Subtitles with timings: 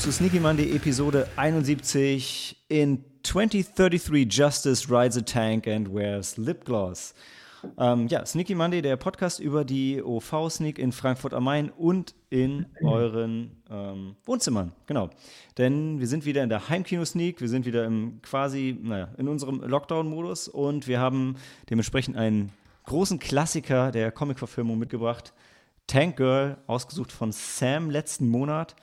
[0.00, 2.56] Zu Sneaky Monday Episode 71.
[2.68, 7.12] In 2033 Justice rides a tank and wears lip gloss.
[7.76, 12.64] Ähm, ja, Sneaky Monday, der Podcast über die OV-Sneak in Frankfurt am Main und in
[12.82, 14.72] euren ähm, Wohnzimmern.
[14.86, 15.10] Genau.
[15.58, 19.60] Denn wir sind wieder in der Heimkino-Sneak, wir sind wieder im quasi, naja, in unserem
[19.60, 21.36] Lockdown-Modus und wir haben
[21.68, 22.52] dementsprechend einen
[22.86, 25.34] großen Klassiker der Comic-Verfilmung mitgebracht.
[25.86, 28.76] Tank Girl, ausgesucht von Sam letzten Monat.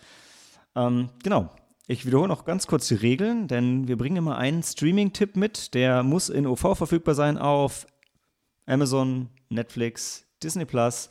[0.78, 1.50] Ähm, genau.
[1.88, 5.74] Ich wiederhole noch ganz kurz die Regeln, denn wir bringen immer einen Streaming-Tipp mit.
[5.74, 7.88] Der muss in OV verfügbar sein auf
[8.66, 11.10] Amazon, Netflix, Disney Plus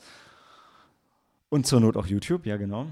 [1.49, 2.87] und zur Not auch YouTube, ja genau.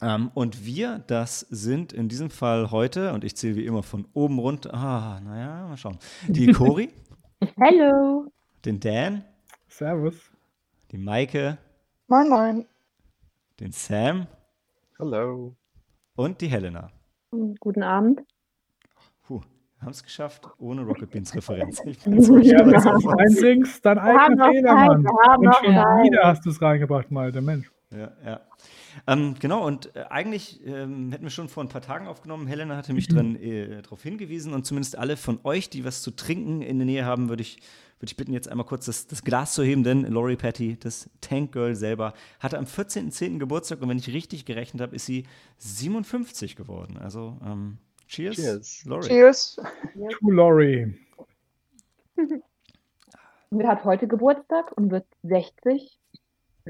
[0.00, 4.08] Ähm, und wir, das sind in diesem Fall heute, und ich zähle wie immer von
[4.14, 5.98] oben runter, ah, naja, mal schauen.
[6.26, 6.88] Die Cori,
[7.60, 8.32] Hallo.
[8.64, 9.24] den Dan,
[9.68, 10.14] Servus.
[10.90, 11.58] die Maike,
[12.08, 12.66] Moin, moin.
[13.60, 14.26] den Sam
[14.98, 15.54] Hallo.
[16.16, 16.90] Und die Helena.
[17.60, 18.22] Guten Abend.
[19.22, 19.40] Puh,
[19.80, 21.82] haben es geschafft ohne Rocket Beans Referenz.
[21.84, 23.40] Ich bin so Ja, das stolz auf uns.
[23.40, 25.06] Dings, dein eigener Fehler, Mann.
[25.38, 26.04] Und schon Zeit.
[26.04, 27.70] wieder hast du es reingebracht, mal, der Mensch.
[27.90, 28.40] Ja, ja.
[29.06, 32.46] Ähm, genau, und äh, eigentlich ähm, hätten wir schon vor ein paar Tagen aufgenommen.
[32.46, 36.10] Helena hatte mich dran, äh, darauf hingewiesen und zumindest alle von euch, die was zu
[36.10, 37.60] trinken in der Nähe haben, würde ich,
[38.04, 41.08] würde ich bitten, jetzt einmal kurz das, das Glas zu heben, denn Lori Patty, das
[41.22, 43.38] Tank Girl selber, hatte am 14.10.
[43.38, 45.24] Geburtstag und wenn ich richtig gerechnet habe, ist sie
[45.56, 46.98] 57 geworden.
[46.98, 48.84] Also, ähm, cheers, Cheers.
[48.84, 49.08] Lori.
[49.08, 49.56] Cheers.
[50.20, 50.94] To Lori.
[53.50, 55.98] Wer hat heute Geburtstag und wird 60?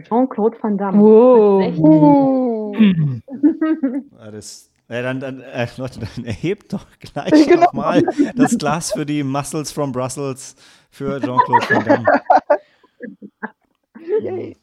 [0.06, 1.02] Jean-Claude Van Damme.
[1.02, 1.58] Oh.
[1.58, 3.24] Wird
[4.04, 4.18] 60.
[4.20, 7.64] Ah, Das, äh, dann, dann, äh, Leute, dann erhebt doch gleich Genau.
[7.64, 8.02] nochmal
[8.36, 10.56] das Glas für die Muscles from Brussels
[10.90, 12.06] für Jean-Claude Van Damme.
[14.22, 14.56] Yay.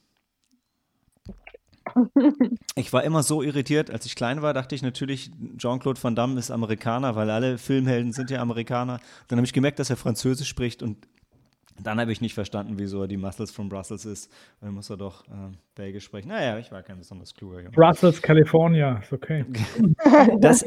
[2.76, 6.40] Ich war immer so irritiert, als ich klein war, dachte ich natürlich, Jean-Claude Van Damme
[6.40, 9.00] ist Amerikaner, weil alle Filmhelden sind ja Amerikaner.
[9.28, 10.98] Dann habe ich gemerkt, dass er Französisch spricht und
[11.84, 14.32] dann habe ich nicht verstanden, wieso er die Muscles from Brussels ist.
[14.60, 16.30] Dann muss er doch äh, Belgisch sprechen.
[16.30, 17.72] Naja, ich war kein besonders kluger Junge.
[17.72, 19.00] Brussels, California.
[19.00, 19.46] Ist okay.
[20.40, 20.66] Das,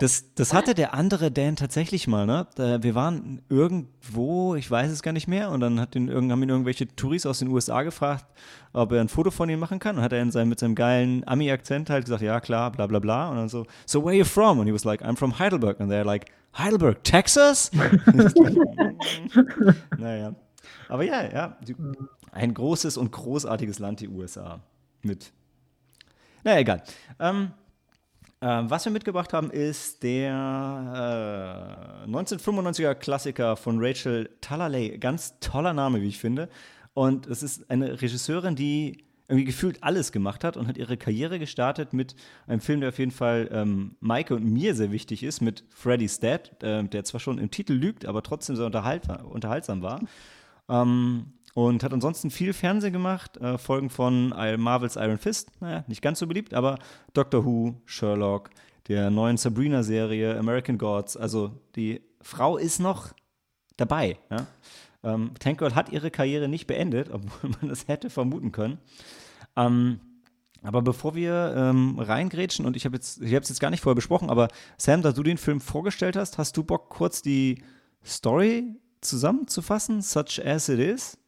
[0.00, 2.46] das, das hatte der andere Dan tatsächlich mal, ne?
[2.56, 6.48] Wir waren irgendwo, ich weiß es gar nicht mehr, und dann hat ihn, haben ihn
[6.48, 8.26] irgendwelche Touris aus den USA gefragt,
[8.72, 9.96] ob er ein Foto von ihm machen kann.
[9.96, 12.98] Und hat er in seinem, mit seinem geilen Ami-Akzent halt gesagt, ja klar, bla bla
[12.98, 13.30] bla.
[13.30, 14.58] Und dann so, so where are you from?
[14.58, 15.80] Und he was like, I'm from Heidelberg.
[15.80, 17.70] And they're like, Heidelberg, Texas?
[19.98, 20.34] naja.
[20.88, 21.76] Aber ja, ja, die,
[22.32, 24.60] ein großes und großartiges Land, die USA.
[25.02, 25.32] Mit.
[26.44, 26.82] Naja, egal.
[27.20, 27.52] Ähm,
[28.40, 34.98] ähm, was wir mitgebracht haben, ist der äh, 1995er Klassiker von Rachel Talalay.
[34.98, 36.48] Ganz toller Name, wie ich finde.
[36.92, 41.38] Und es ist eine Regisseurin, die irgendwie gefühlt alles gemacht hat und hat ihre Karriere
[41.38, 42.14] gestartet mit
[42.46, 46.20] einem Film, der auf jeden Fall ähm, Maike und mir sehr wichtig ist, mit Freddy's
[46.20, 50.00] Dad, äh, der zwar schon im Titel lügt, aber trotzdem sehr unterhalt, unterhaltsam war.
[50.68, 56.02] Ähm, und hat ansonsten viel Fernsehen gemacht, äh, Folgen von Marvels Iron Fist, naja, nicht
[56.02, 56.78] ganz so beliebt, aber
[57.14, 58.50] Doctor Who, Sherlock,
[58.88, 63.12] der neuen Sabrina-Serie, American Gods, also die Frau ist noch
[63.76, 64.18] dabei.
[64.30, 64.46] Ja?
[65.02, 68.78] Ähm, Tank Girl hat ihre Karriere nicht beendet, obwohl man das hätte vermuten können.
[69.56, 70.00] Ähm,
[70.62, 74.30] aber bevor wir ähm, reingrätschen, und ich habe jetzt, es jetzt gar nicht vorher besprochen,
[74.30, 74.48] aber
[74.78, 77.62] Sam, da du den Film vorgestellt hast, hast du Bock, kurz die
[78.04, 78.74] Story
[79.06, 81.18] zusammenzufassen, such as it is?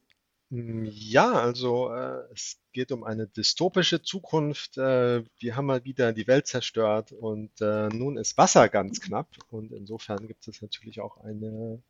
[0.50, 4.78] Mm, Ja, also äh, es geht um eine dystopische Zukunft.
[4.78, 9.28] Äh, wir haben mal wieder die Welt zerstört und äh, nun ist Wasser ganz knapp.
[9.50, 11.82] Und insofern gibt es natürlich auch eine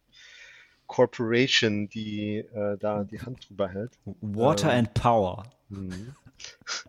[0.86, 3.92] Corporation, die äh, da die Hand drüber hält.
[4.20, 4.78] Water Ähm.
[4.78, 5.44] and Power.
[5.68, 6.14] Mhm.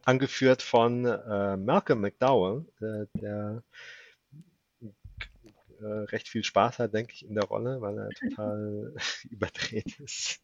[0.05, 3.63] Angeführt von äh, Malcolm McDowell, äh, der
[5.81, 8.93] äh, recht viel Spaß hat, denke ich, in der Rolle, weil er total
[9.29, 10.41] überdreht ist.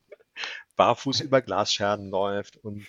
[0.78, 2.86] Barfuß über Glasscherben läuft und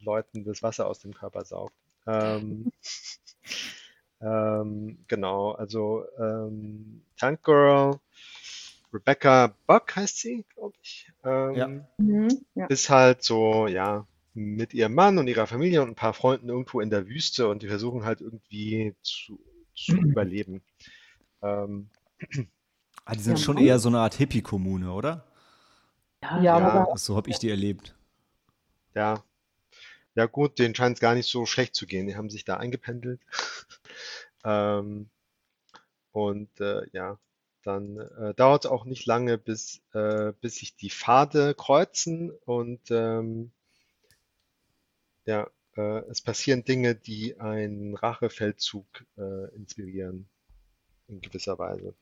[0.00, 1.74] Leuten das Wasser aus dem Körper saugt.
[2.06, 2.68] Ähm,
[4.20, 7.98] ähm, genau, also ähm, Tank Girl,
[8.92, 11.10] Rebecca Buck heißt sie, glaube ich.
[11.24, 11.68] Ähm, Ja.
[11.98, 12.68] Mhm, ja.
[12.68, 16.80] ist halt so, ja, mit ihrem Mann und ihrer Familie und ein paar Freunden irgendwo
[16.80, 19.40] in der Wüste und die versuchen halt irgendwie zu,
[19.74, 20.10] zu Mhm.
[20.10, 20.62] überleben.
[21.44, 21.90] Ähm,
[23.06, 25.24] Ah, die sind Ja, schon eher so eine Art Hippie-Kommune, oder?
[26.36, 26.84] Ja, Ja.
[26.96, 27.94] So habe ich die erlebt.
[28.94, 29.22] ja,
[30.16, 32.06] ja gut, denen scheint es gar nicht so schlecht zu gehen.
[32.08, 33.20] Die haben sich da eingependelt.
[34.46, 35.10] Ähm,
[36.12, 37.18] und äh, ja,
[37.62, 42.80] dann äh, dauert es auch nicht lange, bis, äh, bis sich die Pfade kreuzen und
[42.90, 43.52] ähm,
[45.26, 48.86] ja, äh, es passieren Dinge, die einen Rachefeldzug
[49.18, 50.28] äh, inspirieren,
[51.14, 51.94] in gewisser Weise.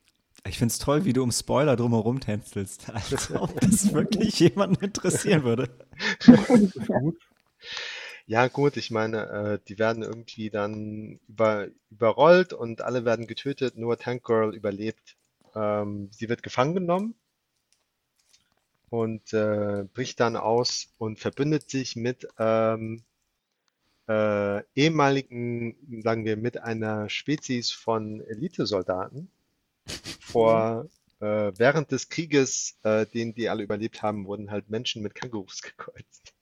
[0.46, 4.84] Ich finde es toll, wie du um Spoiler drumherum tänzelst, als ob das wirklich jemanden
[4.84, 5.68] interessieren würde.
[8.26, 13.76] Ja, gut, ich meine, äh, die werden irgendwie dann über, überrollt und alle werden getötet,
[13.76, 15.16] nur Tank Girl überlebt.
[15.54, 17.14] Ähm, sie wird gefangen genommen
[18.90, 23.02] und äh, bricht dann aus und verbündet sich mit ähm,
[24.08, 29.30] äh, ehemaligen, sagen wir, mit einer Spezies von Elitesoldaten
[30.20, 30.86] vor
[31.20, 35.62] äh, während des Krieges, äh, den die alle überlebt haben, wurden halt Menschen mit Kängurus
[35.62, 36.34] gekreuzt.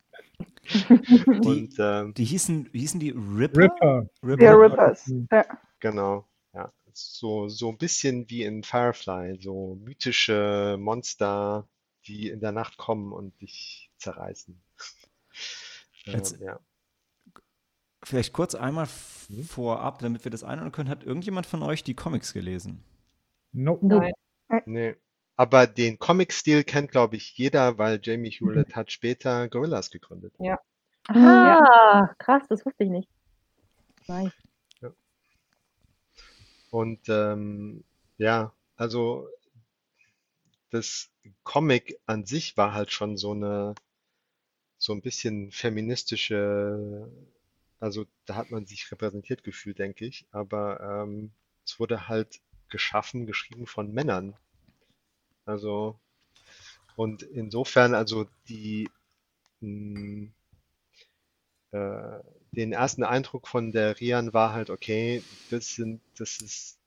[1.44, 3.60] Und ähm, Die hießen, wie hießen die Ripper?
[3.62, 4.06] Ripper.
[4.22, 4.42] Ripper?
[4.44, 5.12] Ja, Rippers.
[5.30, 5.44] Ja.
[5.80, 11.66] genau, ja, so, so ein bisschen wie in Firefly, so mythische Monster,
[12.06, 14.60] die in der Nacht kommen und dich zerreißen.
[16.06, 16.58] Ähm, Jetzt- ja.
[18.02, 18.88] Vielleicht kurz einmal
[19.28, 19.44] Mhm.
[19.44, 20.88] vorab, damit wir das einordnen können.
[20.88, 22.82] Hat irgendjemand von euch die Comics gelesen?
[23.52, 23.86] Nope.
[23.86, 24.62] Nein.
[24.66, 24.96] Nee.
[25.36, 30.34] Aber den Comic-Stil kennt, glaube ich, jeder, weil Jamie Hewlett hat später Gorillas gegründet.
[31.08, 33.08] Ah, krass, das wusste ich nicht.
[34.06, 34.32] Nice.
[36.70, 37.82] Und ähm,
[38.18, 39.28] ja, also
[40.70, 41.10] das
[41.42, 43.74] Comic an sich war halt schon so eine,
[44.78, 47.08] so ein bisschen feministische,
[47.80, 51.32] also da hat man sich repräsentiert gefühlt, denke ich, aber ähm,
[51.64, 54.36] es wurde halt geschaffen, geschrieben von Männern.
[55.46, 55.98] Also,
[56.96, 58.88] und insofern, also die,
[59.60, 60.28] mh,
[61.72, 62.20] äh,
[62.52, 66.78] den ersten Eindruck von der Rian war halt, okay, das sind, das ist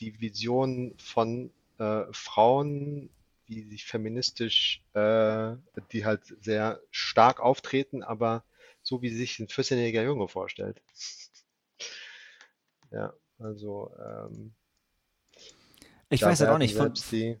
[0.00, 3.10] die Vision von äh, Frauen,
[3.48, 5.54] die sich feministisch, äh,
[5.92, 8.44] die halt sehr stark auftreten, aber
[8.82, 10.82] so wie sich ein 14-jähriger Junge vorstellt.
[12.90, 14.52] Ja, also ähm,
[16.10, 17.38] Ich weiß halt auch nicht, von, die,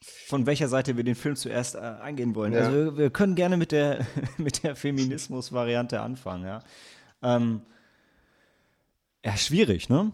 [0.00, 2.52] von welcher Seite wir den Film zuerst äh, eingehen wollen.
[2.52, 2.60] Ja.
[2.60, 4.06] Also wir, wir können gerne mit der,
[4.38, 6.62] mit der Feminismus-Variante anfangen, ja.
[7.22, 7.62] Ähm,
[9.24, 10.12] ja, schwierig, ne?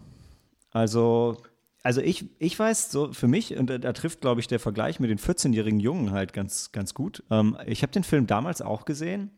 [0.71, 1.37] Also,
[1.83, 4.99] also ich, ich weiß, so für mich, und da, da trifft, glaube ich, der Vergleich
[4.99, 7.23] mit den 14-jährigen Jungen halt ganz, ganz gut.
[7.29, 9.29] Ähm, ich habe den Film damals auch gesehen.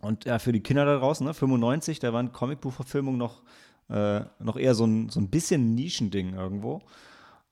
[0.00, 3.42] Und ja, für die Kinder da draußen, ne, 95, da waren Comicbuchverfilmungen noch,
[3.88, 6.82] äh, noch eher so ein, so ein bisschen Nischending irgendwo.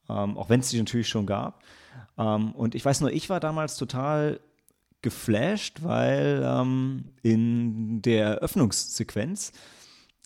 [0.08, 1.62] Ähm, auch wenn es die natürlich schon gab.
[2.18, 4.40] Ähm, und ich weiß nur, ich war damals total
[5.02, 9.52] geflasht, weil ähm, in der Eröffnungssequenz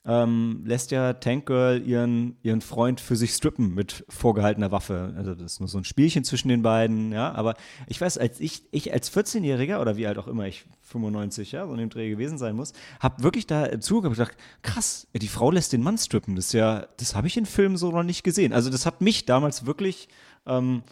[0.06, 5.12] ähm, lässt ja Tank Girl ihren, ihren Freund für sich strippen mit vorgehaltener Waffe.
[5.16, 7.32] Also das ist nur so ein Spielchen zwischen den beiden, ja.
[7.32, 7.54] Aber
[7.88, 11.66] ich weiß, als ich, ich als 14-Jähriger oder wie alt auch immer ich 95, ja,
[11.66, 15.28] so in dem Dreh gewesen sein muss, habe wirklich da zugehört und gedacht, krass, die
[15.28, 16.36] Frau lässt den Mann strippen.
[16.36, 18.52] Das ja, das habe ich in Filmen so noch nicht gesehen.
[18.52, 20.08] Also das hat mich damals wirklich
[20.46, 20.84] ähm,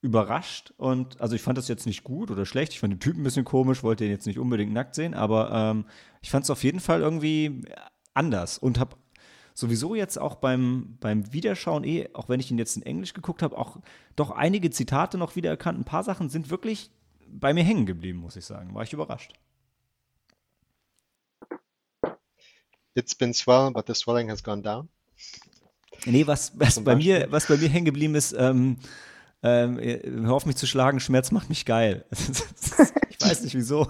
[0.00, 2.72] überrascht und also ich fand das jetzt nicht gut oder schlecht.
[2.72, 5.50] Ich fand den Typen ein bisschen komisch, wollte ihn jetzt nicht unbedingt nackt sehen, aber
[5.52, 5.84] ähm,
[6.22, 7.62] ich fand es auf jeden Fall irgendwie
[8.14, 8.96] anders und habe
[9.54, 13.42] sowieso jetzt auch beim, beim Wiederschauen, eh, auch wenn ich ihn jetzt in Englisch geguckt
[13.42, 13.78] habe, auch
[14.14, 15.78] doch einige Zitate noch wiedererkannt.
[15.78, 16.90] Ein paar Sachen sind wirklich
[17.26, 18.74] bei mir hängen geblieben, muss ich sagen.
[18.74, 19.32] War ich überrascht.
[22.94, 24.88] It's been swell, but the swelling has gone down.
[26.04, 28.76] Nee, was, was, bei, mir, was bei mir hängen geblieben ist, ähm,
[29.42, 32.04] ähm, hör auf mich zu schlagen, Schmerz macht mich geil.
[33.32, 33.80] ich weiß nicht wieso.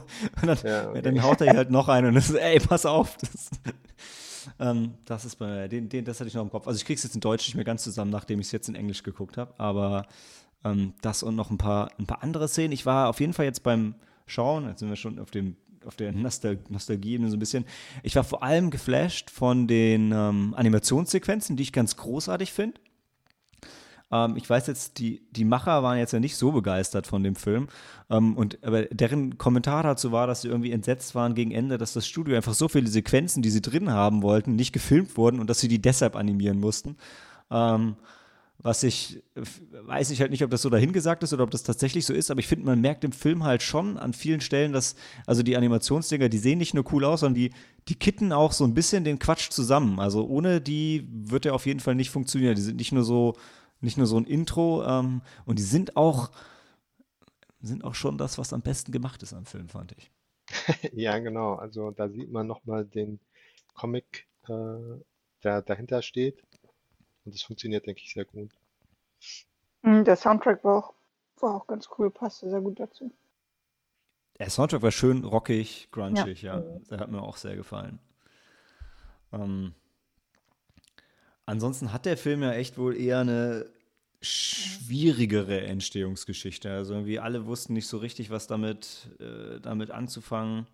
[0.43, 1.03] Und dann, Ja, okay.
[1.03, 3.17] dann haut er hier halt noch einen und das ist, ey, pass auf.
[3.17, 3.51] Das,
[4.61, 6.67] ähm, das ist bei mir, den, den, das hatte ich noch im Kopf.
[6.67, 8.75] Also ich krieg's jetzt in Deutsch nicht mehr ganz zusammen, nachdem ich es jetzt in
[8.75, 10.07] Englisch geguckt habe, aber
[10.65, 12.73] ähm, das und noch ein paar, ein paar andere Szenen.
[12.73, 13.95] Ich war auf jeden Fall jetzt beim
[14.27, 17.65] Schauen, jetzt sind wir schon auf dem auf der Nostal Nostalgie-Ebene so ein bisschen.
[18.03, 22.79] Ich war vor allem geflasht von den ähm, Animationssequenzen, die ich ganz großartig finde.
[24.11, 27.37] Ähm, ich weiß jetzt, die, die Macher waren jetzt ja nicht so begeistert von dem
[27.37, 27.69] Film.
[28.11, 31.93] Ähm, und aber deren Kommentar dazu war, dass sie irgendwie entsetzt waren gegen Ende, dass
[31.93, 35.49] das Studio einfach so viele Sequenzen, die sie drin haben wollten, nicht gefilmt wurden und
[35.51, 36.97] dass sie die deshalb animieren mussten.
[37.51, 37.97] Ähm,
[38.61, 39.23] was ich,
[39.87, 42.29] weiß ich halt nicht, ob das so dahingesagt ist oder ob das tatsächlich so ist,
[42.31, 44.97] aber ich finde, man merkt im Film halt schon an vielen Stellen, dass,
[45.27, 47.53] also die Animationsdinger, die sehen nicht nur cool aus, sondern die,
[47.87, 50.01] die kitten auch so ein bisschen den Quatsch zusammen.
[50.01, 52.57] Also ohne die wird er auf jeden Fall nicht funktionieren.
[52.57, 53.37] Die sind nicht nur so,
[53.81, 56.31] nicht nur so ein Intro, ähm, und die sind auch,
[57.61, 60.11] sind auch schon das, was am besten gemacht ist am Film, fand ich.
[60.93, 61.55] Ja, genau.
[61.55, 63.21] Also da sieht man nochmal den
[63.75, 65.01] Comic, äh,
[65.43, 66.43] der dahinter steht.
[67.25, 68.51] Und das funktioniert, denke ich, sehr gut.
[69.83, 70.95] Mm, Der Soundtrack war auch,
[71.41, 73.13] war auch ganz cool, passte sehr gut dazu.
[74.39, 76.65] Der Soundtrack war schön rockig, grungig, ja.
[76.91, 78.01] Der hat mir auch sehr gefallen.
[79.33, 79.75] Ähm,
[81.49, 83.67] ansonsten hat der Film ja echt wohl eher eine
[84.21, 86.71] schwierigere Entstehungsgeschichte.
[86.71, 90.67] Also irgendwie alle wussten nicht so richtig, was damit, äh, damit anzufangen.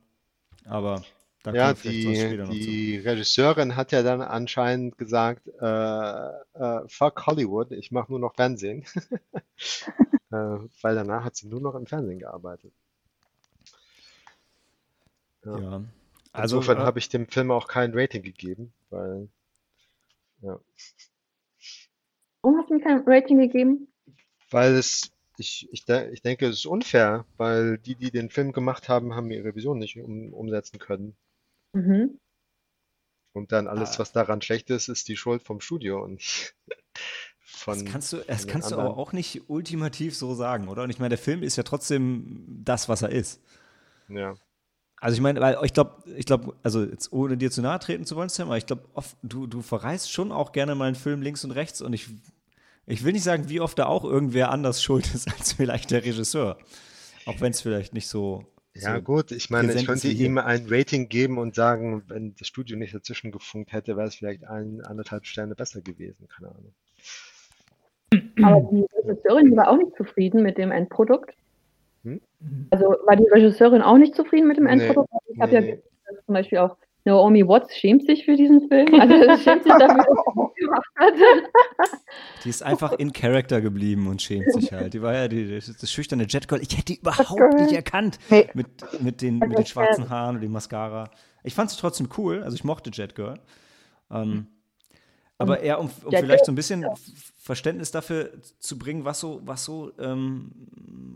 [0.64, 1.04] Aber
[1.42, 2.58] da Ja, die, später noch zu.
[2.58, 8.34] die Regisseurin hat ja dann anscheinend gesagt, äh, äh, fuck Hollywood, ich mache nur noch
[8.34, 8.84] Fernsehen.
[10.30, 12.72] Äh, weil danach hat sie nur noch im Fernsehen gearbeitet.
[15.44, 15.58] Ja.
[15.60, 15.84] Ja.
[16.32, 19.28] Also, Insofern äh, habe ich dem Film auch kein Rating gegeben, weil
[20.44, 20.58] ja,
[22.42, 23.88] Warum hast du mir kein Rating gegeben?
[24.50, 28.88] weil es ich, ich, ich denke, es ist unfair, weil die, die den Film gemacht
[28.88, 31.16] haben, haben ihre Vision nicht um, umsetzen können.
[31.72, 32.20] Mhm.
[33.32, 33.98] Und dann alles, Ah.
[33.98, 36.22] was daran schlecht ist, ist die Schuld vom Studio und
[37.40, 40.84] von, Das kannst du, das kannst du aber auch nicht ultimativ so sagen, oder?
[40.84, 43.40] Und ich meine, der Film ist ja trotzdem das, was er ist.
[44.08, 44.36] Ja.
[45.04, 48.06] Also ich meine, weil ich glaube, ich glaube, also jetzt ohne dir zu nahe treten
[48.06, 50.94] zu wollen, Sam, aber ich glaube, oft, du, du verreißt schon auch gerne mal einen
[50.94, 52.08] Film links und rechts und ich,
[52.86, 56.06] ich will nicht sagen, wie oft da auch irgendwer anders schuld ist als vielleicht der
[56.06, 56.56] Regisseur.
[57.26, 58.46] Auch wenn es vielleicht nicht so.
[58.72, 62.48] Ja, so gut, ich meine, ich könnte ihm ein Rating geben und sagen, wenn das
[62.48, 66.74] Studio nicht dazwischen gefunkt hätte, wäre es vielleicht ein, anderthalb Sterne besser gewesen, keine Ahnung.
[68.42, 71.34] Aber die Regisseurin, war auch nicht zufrieden mit dem Endprodukt.
[72.04, 72.20] Hm?
[72.70, 75.10] Also war die Regisseurin auch nicht zufrieden mit dem Nee, Endprodukt?
[75.28, 75.82] Ich habe ja nee.
[76.06, 78.88] dass zum Beispiel auch Naomi Watts schämt sich für diesen Film.
[78.98, 80.06] Also sie schämt sich dafür, dass
[80.54, 81.14] sie gemacht hat.
[82.44, 84.94] Die ist einfach in Character geblieben und schämt sich halt.
[84.94, 86.60] Die war ja die, das, das schüchterne Jetgirl.
[86.62, 88.48] Ich hätte die überhaupt nicht erkannt Nee.
[88.54, 88.68] mit,
[89.02, 91.10] mit, den, mit den schwarzen Haaren und dem Mascara.
[91.42, 92.42] Ich fand sie trotzdem cool.
[92.42, 93.38] Also ich mochte Jetgirl.
[94.10, 94.46] Ähm,
[95.44, 96.84] aber eher, um, um vielleicht so ein bisschen
[97.38, 100.50] Verständnis dafür zu bringen, was so, was so ähm,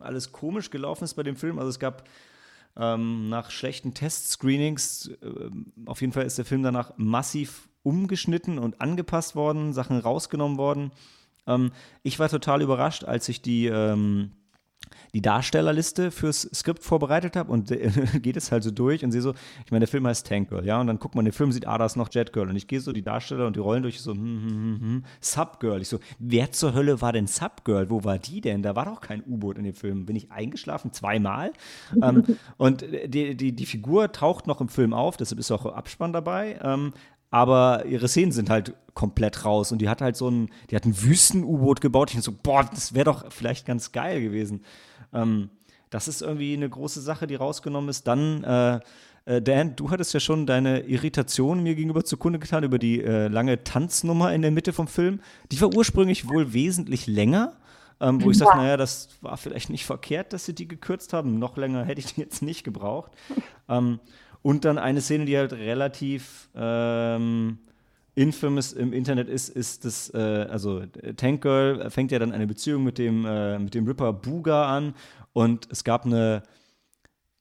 [0.00, 1.58] alles komisch gelaufen ist bei dem Film.
[1.58, 2.08] Also es gab
[2.76, 8.80] ähm, nach schlechten Test-Screenings, ähm, auf jeden Fall ist der Film danach massiv umgeschnitten und
[8.80, 10.92] angepasst worden, Sachen rausgenommen worden.
[11.46, 14.32] Ähm, ich war total überrascht, als ich die, ähm,
[15.14, 19.22] die Darstellerliste fürs Skript vorbereitet habe und äh, geht es halt so durch und sehe
[19.22, 19.34] so,
[19.64, 21.66] ich meine, der Film heißt Tank Girl, ja, und dann guckt man den Film, sieht,
[21.66, 23.82] ah, da ist noch Jet Girl und ich gehe so die Darsteller und die Rollen
[23.82, 25.80] durch, so, hm, hm, hm, hm, Sub Girl.
[25.80, 27.90] Ich so, wer zur Hölle war denn Sub Girl?
[27.90, 28.62] Wo war die denn?
[28.62, 30.06] Da war doch kein U-Boot in dem Film.
[30.06, 30.92] Bin ich eingeschlafen?
[30.92, 31.52] Zweimal?
[32.02, 32.24] ähm,
[32.56, 36.58] und die, die, die Figur taucht noch im Film auf, deshalb ist auch Abspann dabei.
[36.62, 36.92] Ähm,
[37.30, 40.86] aber ihre Szenen sind halt komplett raus und die hat halt so ein, die hat
[40.86, 42.12] ein Wüsten-U-Boot gebaut.
[42.14, 44.62] Ich so, boah, das wäre doch vielleicht ganz geil gewesen.
[45.12, 45.50] Ähm,
[45.90, 48.06] das ist irgendwie eine große Sache, die rausgenommen ist.
[48.06, 48.80] Dann, äh,
[49.24, 53.28] äh, Dan, du hattest ja schon deine Irritation mir gegenüber zugrunde getan über die äh,
[53.28, 55.20] lange Tanznummer in der Mitte vom Film.
[55.50, 57.54] Die war ursprünglich wohl wesentlich länger.
[58.00, 61.40] Ähm, wo ich sage, naja, das war vielleicht nicht verkehrt, dass sie die gekürzt haben.
[61.40, 63.10] Noch länger hätte ich die jetzt nicht gebraucht.
[63.68, 63.98] ähm,
[64.42, 67.58] und dann eine Szene, die halt relativ ähm,
[68.18, 70.18] infamous im Internet ist, ist das, äh,
[70.50, 70.82] also
[71.16, 74.94] Tank Girl fängt ja dann eine Beziehung mit dem, äh, mit dem Ripper Buga an
[75.32, 76.42] und es gab eine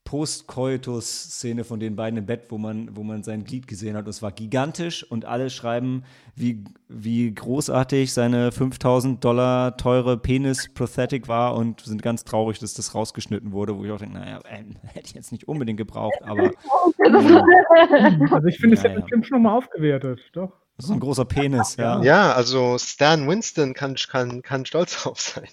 [0.08, 4.06] Post-Coitus-Szene von den beiden im Bett, wo man, wo man sein Glied gesehen hat.
[4.06, 11.28] Und es war gigantisch und alle schreiben, wie, wie großartig seine 5000 Dollar teure Penis-Prosthetic
[11.28, 14.64] war und sind ganz traurig, dass das rausgeschnitten wurde, wo ich auch denke, naja, äh,
[14.94, 16.52] hätte ich jetzt nicht unbedingt gebraucht, aber
[18.32, 19.24] Also ich finde, es Ja, hat ja.
[19.24, 20.54] schon nochmal aufgewertet, doch.
[20.78, 22.02] so ein großer Penis, ja.
[22.02, 25.48] Ja, also Stan Winston kann, kann, kann stolz drauf sein.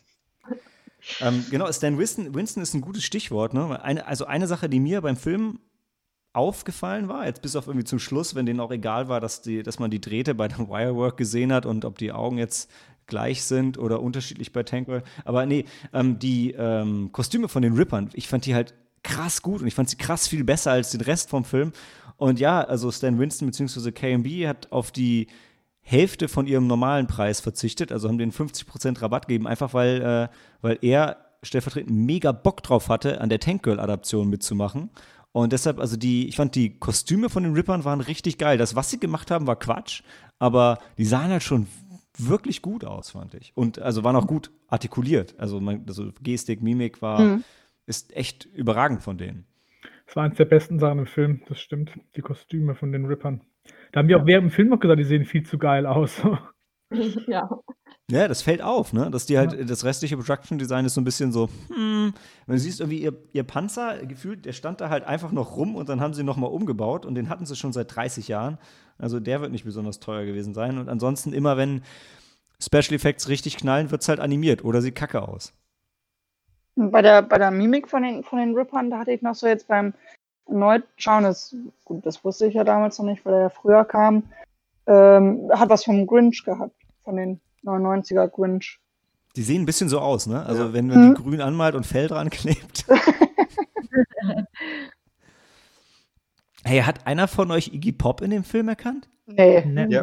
[1.21, 3.55] Ähm, genau, Stan Winston, Winston ist ein gutes Stichwort.
[3.55, 3.83] Ne?
[3.83, 5.61] Eine, also eine Sache, die mir beim Film
[6.33, 9.63] aufgefallen war, jetzt bis auf irgendwie zum Schluss, wenn denen auch egal war, dass, die,
[9.63, 12.71] dass man die Drähte bei der Wirework gesehen hat und ob die Augen jetzt
[13.07, 15.05] gleich sind oder unterschiedlich bei Tankwell.
[15.25, 19.61] Aber nee, ähm, die ähm, Kostüme von den Rippern, ich fand die halt krass gut
[19.61, 21.73] und ich fand sie krass viel besser als den Rest vom Film.
[22.17, 23.93] Und ja, also Stan Winston bzw.
[23.93, 25.29] KMB hat auf die
[25.85, 30.29] Hälfte von ihrem normalen Preis verzichtet, also haben den 50% Rabatt gegeben, einfach weil, äh,
[30.63, 34.91] weil er stellvertretend mega Bock drauf hatte, an der Tank Girl-Adaption mitzumachen.
[35.33, 38.57] Und deshalb, also die, ich fand die Kostüme von den Rippern waren richtig geil.
[38.57, 40.03] Das, was sie gemacht haben, war Quatsch,
[40.39, 41.67] aber die sahen halt schon
[42.17, 43.53] wirklich gut aus, fand ich.
[43.55, 45.35] Und also waren auch gut artikuliert.
[45.39, 47.45] Also, man, also Gestik, Mimik war, Mhm.
[47.87, 49.45] ist echt überragend von denen.
[50.07, 51.91] Das war eines der besten Sachen im Film, das stimmt.
[52.17, 53.41] Die Kostüme von den Rippern.
[53.93, 56.21] Da haben wir auch während dem Film noch gesagt, die sehen viel zu geil aus.
[57.27, 57.49] ja.
[58.11, 59.11] Ja, das fällt auf, ne?
[59.11, 62.13] Dass die halt, das restliche Production Design ist so ein bisschen so, hm,
[62.47, 65.75] wenn du siehst irgendwie ihr, ihr Panzer, gefühlt, der stand da halt einfach noch rum
[65.75, 68.59] und dann haben sie ihn nochmal umgebaut und den hatten sie schon seit 30 Jahren.
[68.99, 70.77] Also der wird nicht besonders teuer gewesen sein.
[70.77, 71.83] Und ansonsten immer, wenn
[72.61, 75.55] Special Effects richtig knallen, wird es halt animiert oder sieht kacke aus.
[76.77, 79.47] Bei der, bei der Mimik von den, von den Rippern, da hatte ich noch so
[79.47, 79.95] jetzt beim,
[80.47, 81.23] erneut schauen.
[81.25, 84.25] Das, gut, das wusste ich ja damals noch nicht, weil er ja früher kam.
[84.87, 88.79] Ähm, hat was vom Grinch gehabt, von den 99er Grinch.
[89.37, 90.45] Die sehen ein bisschen so aus, ne?
[90.47, 91.15] Also wenn man Mhm.
[91.15, 92.85] die grün anmalt und Fell dran klebt.
[96.65, 99.09] hey, hat einer von euch Iggy Pop in dem Film erkannt?
[99.27, 99.65] Nee.
[99.65, 99.89] Ne?
[99.91, 100.03] Ja.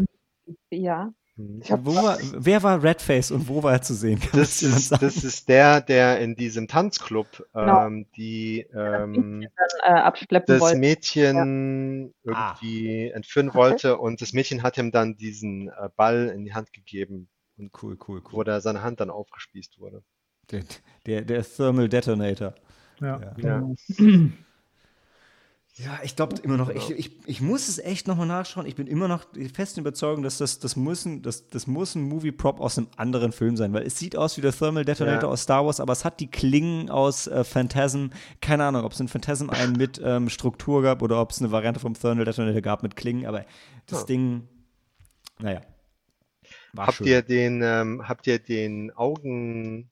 [0.72, 1.14] Ja.
[1.48, 1.62] Hm.
[1.64, 4.20] Ich hab, Wo war, wer war Redface und wo war er zu sehen?
[4.34, 7.88] Das das ist, das ist der, der in diesem Tanzclub Genau.
[7.88, 9.42] ähm, die ähm,
[9.84, 10.12] Dann, äh,
[10.48, 10.78] das wollte.
[10.78, 12.56] Mädchen Ah.
[12.62, 13.58] irgendwie entführen Okay.
[13.58, 17.28] wollte und das Mädchen hat ihm dann diesen äh, Ball in die Hand gegeben,
[17.82, 18.44] Cool, cool, wo cool.
[18.44, 20.04] da seine Hand dann aufgespießt wurde.
[20.50, 20.64] Der,
[21.06, 22.56] der, der Thermal Detonator.
[23.00, 23.20] Ja.
[23.20, 23.36] Ja.
[23.38, 23.64] Ja,
[26.04, 28.66] ich glaube immer noch, ich, ich, ich muss es echt nochmal nachschauen.
[28.66, 32.02] Ich bin immer noch festen Überzeugung, dass das, das, muss ein, das, das muss ein
[32.04, 35.30] Movie-Prop aus einem anderen Film sein, weil es sieht aus wie der Thermal Detonator Ja.
[35.30, 38.08] aus Star Wars, aber es hat die Klingen aus äh, Phantasm.
[38.42, 41.52] Keine Ahnung, ob es in Phantasm einen mit ähm, Struktur gab oder ob es eine
[41.52, 43.46] Variante vom Thermal Detonator gab mit Klingen, aber
[43.86, 44.06] das Ja.
[44.08, 44.48] Ding,
[45.40, 45.62] naja.
[46.74, 47.08] War Habt schön.
[47.08, 49.88] ihr den, ähm, habt ihr den Augenhersteller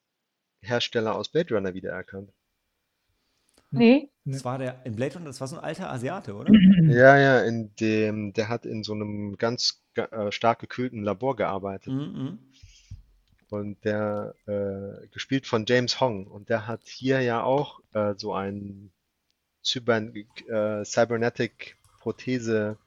[1.15, 2.31] aus Blade Runner wiedererkannt?
[3.71, 4.09] Nee.
[4.31, 6.51] Das war der, in Blade Runner, das war so ein alter Asiate, oder?
[6.83, 11.93] Ja, ja, in dem, der hat in so einem ganz äh, stark gekühlten Labor gearbeitet.
[11.93, 12.39] Mhm.
[13.49, 16.27] Und der, äh, gespielt von James Hong.
[16.27, 18.91] Und der hat hier ja auch äh, so einen
[19.63, 22.77] Cyber, äh, Cybernetic Prothese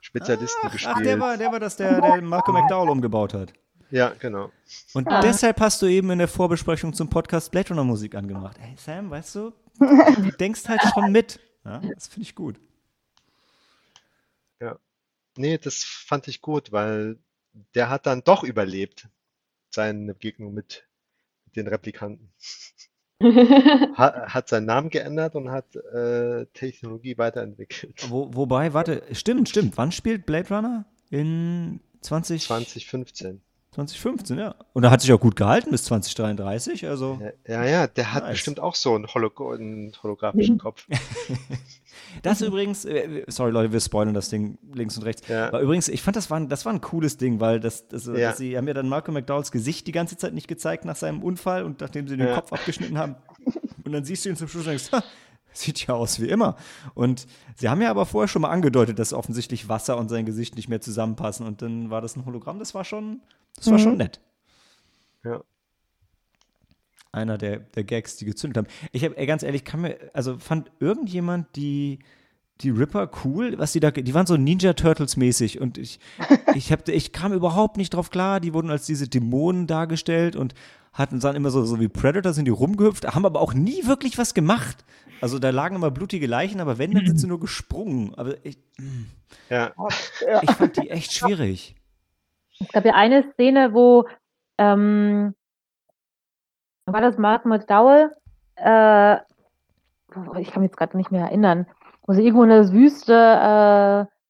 [0.00, 0.94] Spezialisten Ach, gespielt.
[0.98, 3.52] ach, der war, der war das, der, der Malcolm McDowell umgebaut hat.
[3.90, 4.50] Ja, genau.
[4.94, 5.20] Und Ah.
[5.20, 8.56] deshalb hast du eben in der Vorbesprechung zum Podcast Blade Runner Musik angemacht.
[8.58, 11.40] Hey Sam, weißt du, du denkst halt schon mit.
[11.64, 12.60] Ja, das finde ich gut.
[15.36, 17.18] Nee, das fand ich gut, weil
[17.74, 19.08] der hat dann doch überlebt,
[19.70, 20.86] seine Begegnung mit
[21.56, 22.32] den Replikanten.
[23.22, 28.08] Ha, hat seinen Namen geändert und hat äh, Technologie weiterentwickelt.
[28.08, 29.76] Wo, wobei, warte, stimmt, stimmt.
[29.76, 30.86] Wann spielt Blade Runner?
[31.10, 33.42] In 20, 2015.
[33.72, 34.54] 2015, ja.
[34.72, 36.88] Und er hat sich auch gut gehalten bis 2033.
[36.88, 38.32] Also, Ja, ja, der hat Nice.
[38.32, 40.86] bestimmt auch so einen, Holo einen holographischen Kopf.
[42.22, 45.26] das übrigens, äh, sorry Leute, wir spoilern das Ding links und rechts.
[45.28, 45.48] Ja.
[45.48, 48.06] Aber übrigens, ich fand, das war, ein- das war ein cooles Ding, weil das, das,
[48.06, 48.12] Ja.
[48.30, 51.22] dass sie haben ja dann Malcolm McDowells Gesicht die ganze Zeit nicht gezeigt nach seinem
[51.22, 52.34] Unfall und nachdem sie den Ja.
[52.34, 53.14] Kopf abgeschnitten haben.
[53.84, 55.02] Und dann siehst du ihn zum Schluss und denkst, ha,
[55.52, 56.56] sieht ja aus wie immer.
[56.94, 60.56] Und sie haben ja aber vorher schon mal angedeutet, dass offensichtlich Wasser und sein Gesicht
[60.56, 61.46] nicht mehr zusammenpassen.
[61.46, 62.58] Und dann war das ein Hologramm.
[62.58, 63.20] Das war schon,
[63.56, 63.82] das war Mhm.
[63.82, 64.20] schon nett.
[65.24, 65.42] Ja.
[67.12, 68.66] Einer der, der Gags, die gezündet haben.
[68.92, 71.98] Ich habe, ganz ehrlich, kann mir, also fand irgendjemand die,
[72.60, 75.98] die Ripper cool, was die da, die waren so Ninja Turtles mäßig und ich,
[76.54, 80.54] ich, hab, ich kam überhaupt nicht drauf klar, die wurden als diese Dämonen dargestellt und
[80.92, 84.16] hatten dann immer so, so wie Predator sind die rumgehüpft, haben aber auch nie wirklich
[84.16, 84.84] was gemacht.
[85.20, 88.14] Also da lagen immer blutige Leichen, aber wenn, dann sind sie nur gesprungen.
[88.16, 88.58] Aber ich,
[90.20, 91.76] Ja, ich fand die echt schwierig.
[92.60, 94.06] Es gab ja eine Szene, wo
[94.58, 95.34] ähm,
[96.86, 98.10] war das Mark McDowell?
[98.56, 99.16] Äh,
[100.40, 101.66] ich kann mich jetzt gerade nicht mehr erinnern,
[102.06, 104.20] wo sie irgendwo in der Wüste äh,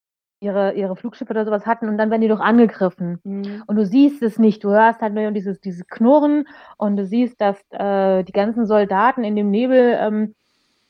[0.41, 3.19] ihre, ihre Flugschiffe oder sowas hatten und dann werden die doch angegriffen.
[3.25, 3.63] Mhm.
[3.67, 7.41] Und du siehst es nicht, du hörst halt nur dieses, dieses Knurren und du siehst,
[7.41, 10.35] dass äh, die ganzen Soldaten in dem Nebel ähm,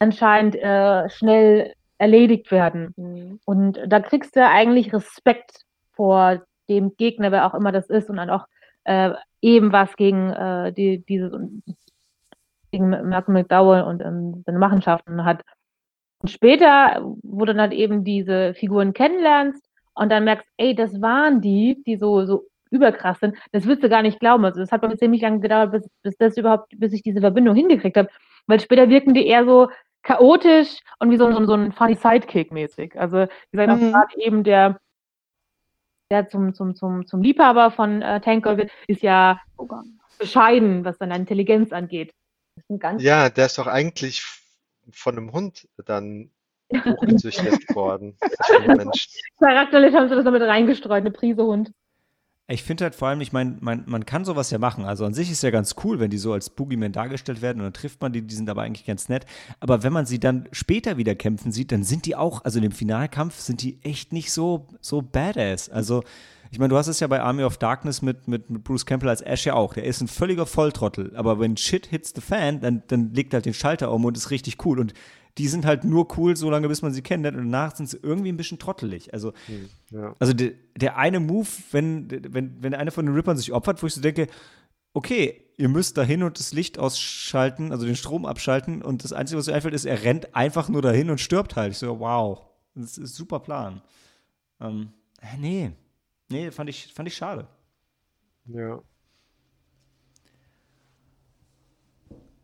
[0.01, 2.93] anscheinend äh, schnell erledigt werden.
[2.97, 3.41] Mhm.
[3.45, 8.17] Und da kriegst du eigentlich Respekt vor dem Gegner, wer auch immer das ist, und
[8.17, 8.47] dann auch
[8.85, 9.11] äh,
[9.43, 11.33] eben was gegen äh, die, dieses
[12.73, 15.43] gegen Malcolm McDowell und ähm, seine Machenschaften hat.
[16.23, 19.63] Und später, wo du dann halt eben diese Figuren kennenlernst
[19.95, 23.89] und dann merkst, ey, das waren die, die so, so überkrass sind, das willst du
[23.89, 24.45] gar nicht glauben.
[24.45, 27.21] Also das hat bei mir ziemlich lange gedauert, bis, bis das überhaupt, bis ich diese
[27.21, 28.09] Verbindung hingekriegt habe.
[28.47, 29.69] Weil später wirken die eher so
[30.03, 32.99] chaotisch und wie so, so, so ein funny Sidekick mäßig.
[32.99, 33.93] Also, wie gesagt, auch Mhm.
[33.93, 34.81] gerade eben der,
[36.11, 39.41] der zum, zum, zum, zum Liebhaber von äh, Tank Girl wird, ist ja
[40.19, 42.13] bescheiden, was seine Intelligenz angeht.
[42.57, 44.23] Das ist ein ganz ja, der ist doch eigentlich
[44.93, 46.31] von einem Hund dann
[46.73, 48.17] hochgezüchtet worden.
[48.47, 49.11] Von einem Menschen.
[49.41, 51.73] charakterlich haben sie das damit reingestreut, eine Prise Hund.
[52.51, 54.85] Ich finde halt vor allem, ich meine, man, man kann sowas ja machen.
[54.85, 57.65] Also an sich ist ja ganz cool, wenn die so als Boogeyman dargestellt werden und
[57.65, 59.25] dann trifft man die, die sind aber eigentlich ganz nett.
[59.61, 62.63] Aber wenn man sie dann später wieder kämpfen sieht, dann sind die auch, also in
[62.63, 65.69] dem Finalkampf sind die echt nicht so, so badass.
[65.69, 66.03] Also,
[66.51, 69.09] ich meine, du hast es ja bei Army of Darkness mit, mit, mit Bruce Campbell
[69.09, 69.75] als Ash ja auch.
[69.75, 71.15] Der ist ein völliger Volltrottel.
[71.15, 74.17] Aber wenn Shit hits the fan, dann, dann legt er halt den Schalter um und
[74.17, 74.81] ist richtig cool.
[74.81, 74.93] Und
[75.39, 78.31] die sind halt nur cool, solange bis man sie kennenlernt und danach sind sie irgendwie
[78.33, 79.13] ein bisschen trottelig.
[79.15, 80.15] Also, Hm, Ja.
[80.19, 83.87] also der, der eine Move, wenn, wenn, wenn einer von den Rippern sich opfert, wo
[83.87, 84.27] ich so denke,
[84.93, 89.39] okay, ihr müsst dahin und das Licht ausschalten, also den Strom abschalten und das Einzige,
[89.39, 91.73] was mir einfällt, ist, er rennt einfach nur dahin und stirbt halt.
[91.73, 92.43] Ich so, wow,
[92.75, 93.83] das ist ein super Plan.
[94.61, 95.71] Ähm, äh, nee,
[96.29, 97.47] nee, fand ich, fand ich schade.
[98.47, 98.81] Ja.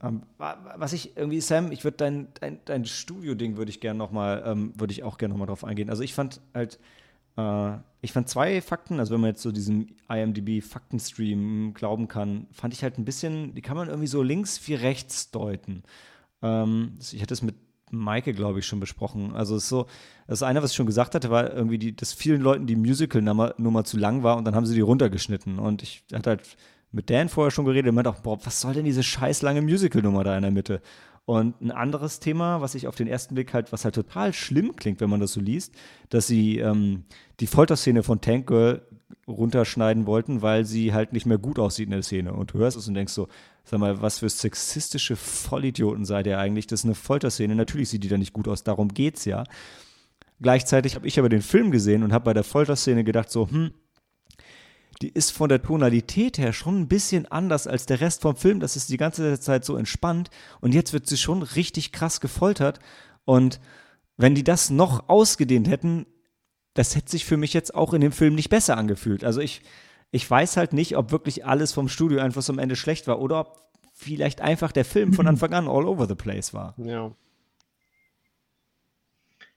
[0.03, 4.43] Ähm, was ich irgendwie, Sam, ich würde dein, dein, dein Studio-Ding würde ich gerne nochmal,
[4.47, 5.89] ähm, würde ich auch gerne nochmal drauf eingehen.
[5.89, 6.79] Also ich fand halt,
[7.37, 12.75] äh, ich fand zwei Fakten, also wenn man jetzt so diesem IMDb-Faktenstream glauben kann, fand
[12.75, 15.83] ich halt ein bisschen, die kann man irgendwie so links wie rechts deuten.
[16.43, 17.57] Ähm, ich hatte es mit
[17.91, 19.35] Maike, glaube ich, schon besprochen.
[19.35, 19.87] Also es ist so,
[20.27, 23.85] das eine, was ich schon gesagt hatte, war irgendwie, die, dass vielen Leuten die Musical-Nummer
[23.85, 25.59] zu lang war und dann haben sie die runtergeschnitten.
[25.59, 26.57] Und ich hatte halt
[26.93, 29.63] mit Dan vorher schon geredet und meinte auch, boah, was soll denn diese scheiß lange
[29.63, 30.81] Musical-Nummer da in der Mitte?
[31.27, 34.77] Und ein anderes Thema, was ich auf den ersten Blick halt, was halt total schlimm
[34.77, 35.75] klingt, wenn man das so liest,
[36.09, 37.05] dass sie ähm,
[37.41, 38.83] die Folterszene von Tank Girl
[39.27, 42.33] runterschneiden wollten, weil sie halt nicht mehr gut aussieht in der Szene.
[42.33, 43.27] Und du hörst es und denkst so,
[43.65, 46.69] sag mal, was für sexistische Vollidioten seid ihr eigentlich?
[46.69, 47.57] Das ist eine Folterszene.
[47.57, 49.43] Natürlich sieht die da nicht gut aus, darum geht's ja.
[50.41, 53.73] Gleichzeitig habe ich aber den Film gesehen und habe bei der Folterszene gedacht so, hm,
[55.03, 58.61] die ist von der Tonalität her schon ein bisschen anders als der Rest vom Film.
[58.61, 60.31] Das ist die ganze Zeit so entspannt.
[60.61, 62.79] Und jetzt wird sie schon richtig krass gefoltert.
[63.25, 63.61] Und
[64.17, 66.07] wenn die das noch ausgedehnt hätten,
[66.75, 69.25] das hätte sich für mich jetzt auch in dem Film nicht besser angefühlt.
[69.25, 69.63] Also ich,
[70.11, 73.41] ich weiß halt nicht, ob wirklich alles vom Studio einfach am Ende schlecht war oder
[73.41, 76.75] ob vielleicht einfach der Film von Anfang an all over the place war.
[76.79, 77.13] Ja.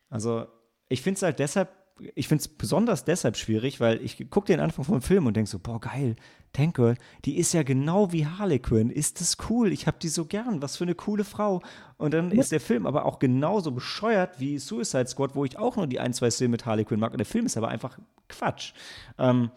[0.09, 0.47] Also
[0.87, 1.69] ich finde es halt deshalb
[2.15, 5.49] ich finde es besonders deshalb schwierig, weil ich gucke den Anfang vom Film und denke
[5.49, 6.15] so, boah, geil,
[6.53, 8.89] Tank Girl, die ist ja genau wie Harley Quinn.
[8.89, 9.71] Ist das cool?
[9.71, 10.61] Ich habe die so gern.
[10.61, 11.61] Was für eine coole Frau.
[11.97, 15.75] Und dann ist der Film aber auch genauso bescheuert wie Suicide Squad, wo ich auch
[15.75, 17.11] nur die ein, zwei Szenen mit Harley Quinn mag.
[17.11, 18.73] Und der Film ist aber einfach Quatsch.
[19.17, 19.51] Ähm,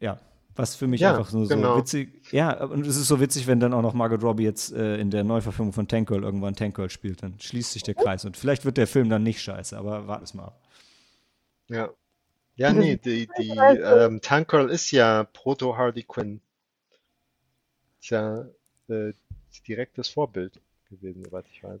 [0.00, 0.18] ja,
[0.56, 1.74] was für mich ja, einfach so, genau.
[1.74, 2.32] so, witzig.
[2.32, 5.10] Ja, und es ist so witzig, wenn dann auch noch Margot Robbie jetzt äh, in
[5.10, 7.22] der Neuverfilmung von Tank Girl irgendwann Tank Girl spielt.
[7.22, 8.24] Dann schließt sich der Kreis.
[8.24, 10.65] Und vielleicht wird der Film dann nicht scheiße, aber warte es mal ab.
[11.68, 11.90] Ja.
[12.58, 16.40] Ja, nee, die, die ähm, Tank Girl ist ja Proto Harley Quinn.
[18.00, 18.46] Ist ja
[18.88, 19.12] äh,
[19.68, 21.80] direktes Vorbild gewesen, soweit ich weiß.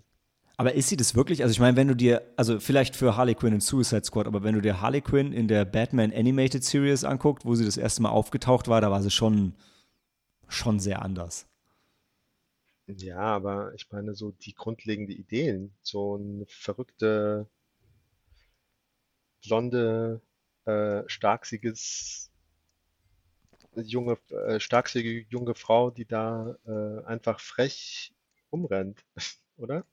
[0.58, 1.42] Aber ist sie das wirklich?
[1.42, 4.42] Also ich meine, wenn du dir, also vielleicht für Harley Quinn in Suicide Squad, aber
[4.42, 8.02] wenn du dir Harley Quinn in der Batman Animated Series anguckt, wo sie das erste
[8.02, 9.54] Mal aufgetaucht war, da war sie schon,
[10.48, 11.46] schon sehr anders.
[12.86, 17.46] Ja, aber ich meine, so die grundlegenden Ideen, so eine verrückte
[19.42, 20.20] blonde,
[20.64, 22.30] äh, starksiges
[23.74, 28.12] junge, äh, starksiege junge Frau, die da äh, einfach frech
[28.50, 29.04] umrennt,
[29.56, 29.84] oder?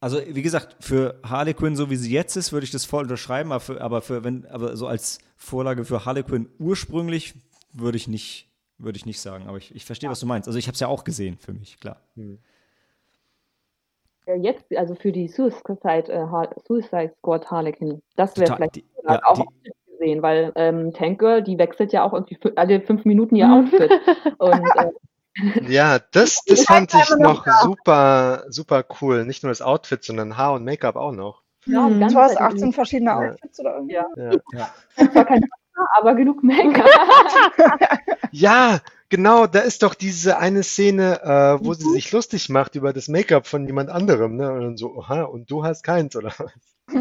[0.00, 3.04] Also wie gesagt, für Harley Quinn, so wie sie jetzt ist, würde ich das voll
[3.04, 7.34] unterschreiben, aber für, aber für wenn, aber so als Vorlage für Harley Quinn ursprünglich
[7.72, 9.46] würde ich nicht, würde ich nicht sagen.
[9.46, 10.46] Aber ich, ich verstehe, was du meinst.
[10.46, 12.02] Also ich habe es ja auch gesehen für mich, klar.
[12.16, 12.38] Hm
[14.26, 16.26] jetzt, also für die Suicide, äh,
[16.66, 21.42] Suicide Squad Harlequin, das wäre vielleicht die, ja, auch die, gesehen, weil ähm, Tank Girl,
[21.42, 23.90] die wechselt ja auch irgendwie alle fünf Minuten ihr Outfit.
[24.38, 24.90] Und, äh,
[25.68, 29.24] ja, das, das fand ich noch super, super cool.
[29.24, 31.42] Nicht nur das Outfit, sondern Haar und Make-up auch noch.
[31.66, 32.06] Ja, mhm.
[32.06, 33.94] du hast 18 verschiedene Outfits oder irgendwie.
[33.94, 34.06] Ja.
[34.16, 34.32] ja.
[34.52, 35.10] ja.
[35.10, 35.42] Zwar kein
[35.76, 36.88] Haar, aber genug Make-up.
[38.30, 41.92] ja, Genau, da ist doch diese eine Szene, äh, wo sie mhm.
[41.92, 44.52] sich lustig macht über das Make-up von jemand anderem, ne?
[44.52, 46.52] Und dann so, aha, und du hast keins, oder was?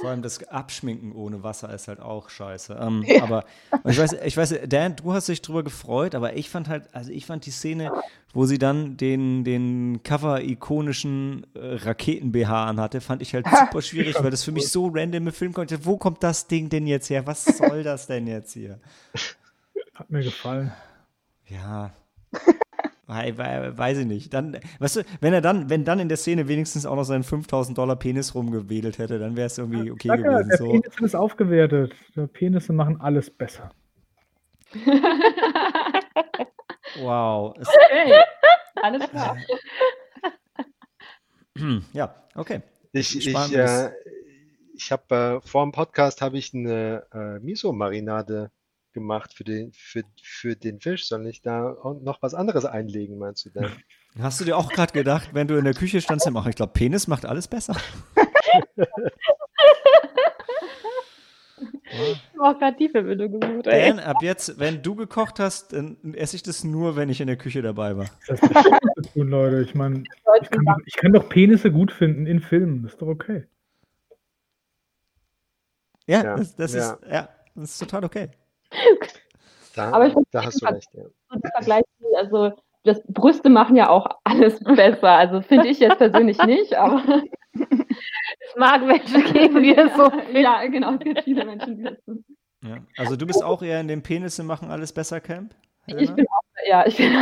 [0.00, 2.78] Vor allem das Abschminken ohne Wasser ist halt auch scheiße.
[2.80, 3.22] Ähm, ja.
[3.22, 3.44] Aber
[3.84, 7.12] ich weiß, ich weiß, Dan, du hast dich drüber gefreut, aber ich fand halt, also
[7.12, 7.92] ich fand die Szene,
[8.32, 14.30] wo sie dann den, den Cover-ikonischen äh, Raketen-BH anhatte, fand ich halt super schwierig, weil
[14.30, 15.72] das für mich so random im Film kommt.
[15.84, 17.26] Wo kommt das Ding denn jetzt her?
[17.26, 18.80] Was soll das denn jetzt hier?
[19.94, 20.72] Hat mir gefallen.
[21.46, 21.92] Ja.
[23.06, 24.32] Weiß ich nicht.
[24.32, 27.24] Dann, weißt du, wenn er dann, wenn dann in der Szene wenigstens auch noch seinen
[27.24, 30.48] 5000 Dollar Penis rumgewedelt hätte, dann wäre es irgendwie okay ja, gewesen.
[30.48, 30.70] Der so.
[30.70, 31.94] Penis ist aufgewertet.
[32.16, 33.70] Der Penisse machen alles besser.
[37.00, 37.54] wow.
[37.58, 38.14] Okay.
[38.82, 39.36] Alles klar.
[41.92, 42.62] ja, okay.
[42.92, 43.90] Ich, ich, äh,
[44.74, 48.50] ich habe äh, vor dem Podcast habe ich eine äh, Miso-Marinade
[48.92, 51.06] gemacht für den, für, für den Fisch.
[51.06, 53.70] Soll ich da noch was anderes einlegen, meinst du denn?
[54.18, 56.72] Hast du dir auch gerade gedacht, wenn du in der Küche standst, dann ich glaube,
[56.74, 57.74] Penis macht alles besser.
[61.92, 63.66] Ich habe auch gerade die Verbindung gesucht.
[63.66, 67.26] Dan, ab jetzt, wenn du gekocht hast, dann esse ich das nur, wenn ich in
[67.26, 68.06] der Küche dabei war.
[68.26, 69.62] Das ist zu tun, Leute.
[69.62, 70.02] Ich meine,
[70.40, 70.48] ich,
[70.86, 72.82] ich, kann doch Penisse gut finden in Filmen.
[72.82, 73.46] Das ist doch okay.
[76.06, 76.92] Ja, ja das, das ja.
[76.92, 78.30] ist ja, das ist total okay.
[79.74, 81.02] Da, Aber ich da hast du recht, ja.
[81.30, 81.82] so Vergleich,
[82.16, 82.52] also
[82.84, 85.08] das Brüste machen ja auch alles besser.
[85.10, 87.02] Also finde ich jetzt persönlich nicht, aber
[87.54, 90.36] Es mag Menschen geben, die es so finden.
[90.38, 92.24] ja, genau, es gibt viele Menschen, die das tun.
[92.64, 92.78] Ja.
[92.96, 95.54] Also du bist auch eher in dem Penisse machen alles besser Camp?
[95.86, 97.20] Ich bin auch, ja, ich bin auch.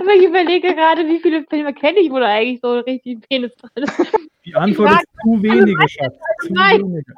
[0.00, 3.54] Aber ich überlege gerade, wie viele Filme kenne ich, wo da eigentlich so richtig Penis
[3.56, 4.02] drin ist.
[4.44, 6.14] Die Antwort Frage- ist zu wenige, Schatz.
[6.46, 6.80] Zu Nein.
[6.82, 7.14] wenige.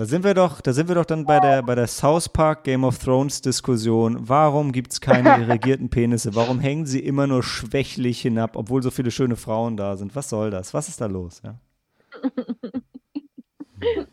[0.00, 2.64] Da sind wir doch, da sind wir doch dann bei der, bei der South Park
[2.64, 4.16] Game of Thrones Diskussion.
[4.18, 6.34] Warum gibt es keine irrigierten Penisse?
[6.34, 10.16] Warum hängen sie immer nur schwächlich hinab, obwohl so viele schöne Frauen da sind?
[10.16, 10.72] Was soll das?
[10.72, 11.42] Was ist da los?
[11.44, 11.60] Ja,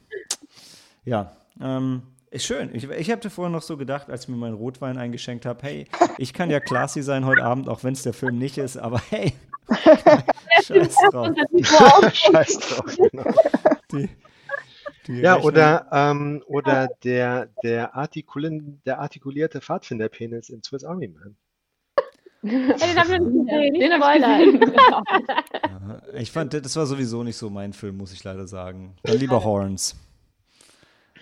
[1.05, 2.75] ja ähm, ist schön.
[2.75, 5.87] Ich, ich habe vorher noch so gedacht, als ich mir meinen Rotwein eingeschenkt habe, hey,
[6.17, 9.01] ich kann ja classy sein heute Abend, auch wenn es der Film nicht ist, aber
[9.09, 9.31] hey,
[10.65, 11.29] scheiß drauf.
[12.11, 12.97] Scheiß drauf.
[12.97, 13.33] Genau.
[13.93, 14.09] Die
[15.07, 21.35] Ja, oder, ähm, oder der, der, Artikulin, der artikulierte Pfadfinderpenis in Swiss Army Man.
[22.43, 23.73] Den hab ich noch nicht gesehen.
[26.13, 28.95] Den ich fand, das war sowieso nicht so mein Film, muss ich leider sagen.
[29.03, 29.95] Dann lieber Horns.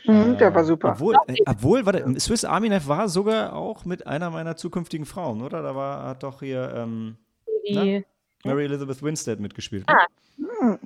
[0.05, 0.91] Mhm, der war super.
[0.91, 5.41] Obwohl, äh, obwohl warte, Swiss Army Knife war sogar auch mit einer meiner zukünftigen Frauen,
[5.41, 5.63] oder?
[5.63, 7.17] Da war, hat doch hier ähm,
[7.67, 8.05] Die-
[8.43, 9.85] Mary Elizabeth Winstead mitgespielt.
[9.87, 10.05] Ah.
[10.37, 10.47] Ne?
[10.61, 10.77] Ja.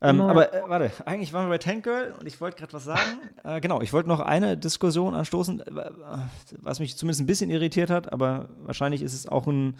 [0.00, 0.28] Ähm, Genau.
[0.28, 3.18] aber äh, warte, eigentlich waren wir bei Tank Girl und ich wollte gerade was sagen.
[3.44, 5.90] äh, genau, ich wollte noch eine Diskussion anstoßen, äh,
[6.60, 9.74] was mich zumindest ein bisschen irritiert hat, aber wahrscheinlich ist es auch ein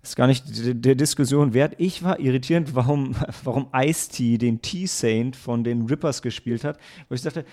[0.00, 1.74] ist gar nicht der, der Diskussion wert.
[1.78, 6.78] Ich war irritierend, warum, warum Ice-T den T-Saint von den Rippers gespielt hat.
[7.08, 7.44] Wo ich dachte,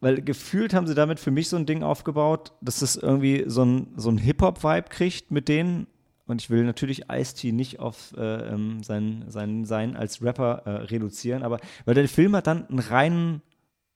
[0.00, 3.64] weil gefühlt haben sie damit für mich so ein Ding aufgebaut, dass das irgendwie so
[3.64, 5.86] ein, so ein Hip-Hop-Vibe kriegt mit denen.
[6.30, 10.70] Und ich will natürlich Ice-T nicht auf äh, ähm, sein, sein Sein als Rapper äh,
[10.84, 13.42] reduzieren, aber weil der Film hat dann einen reinen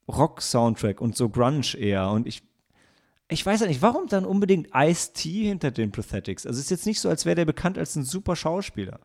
[0.09, 2.11] Rock-Soundtrack und so Grunge eher.
[2.11, 2.43] Und ich,
[3.29, 6.47] ich weiß ja nicht, warum dann unbedingt Ice-T hinter den Pathetics?
[6.47, 9.01] Also es ist jetzt nicht so, als wäre der bekannt als ein super Schauspieler.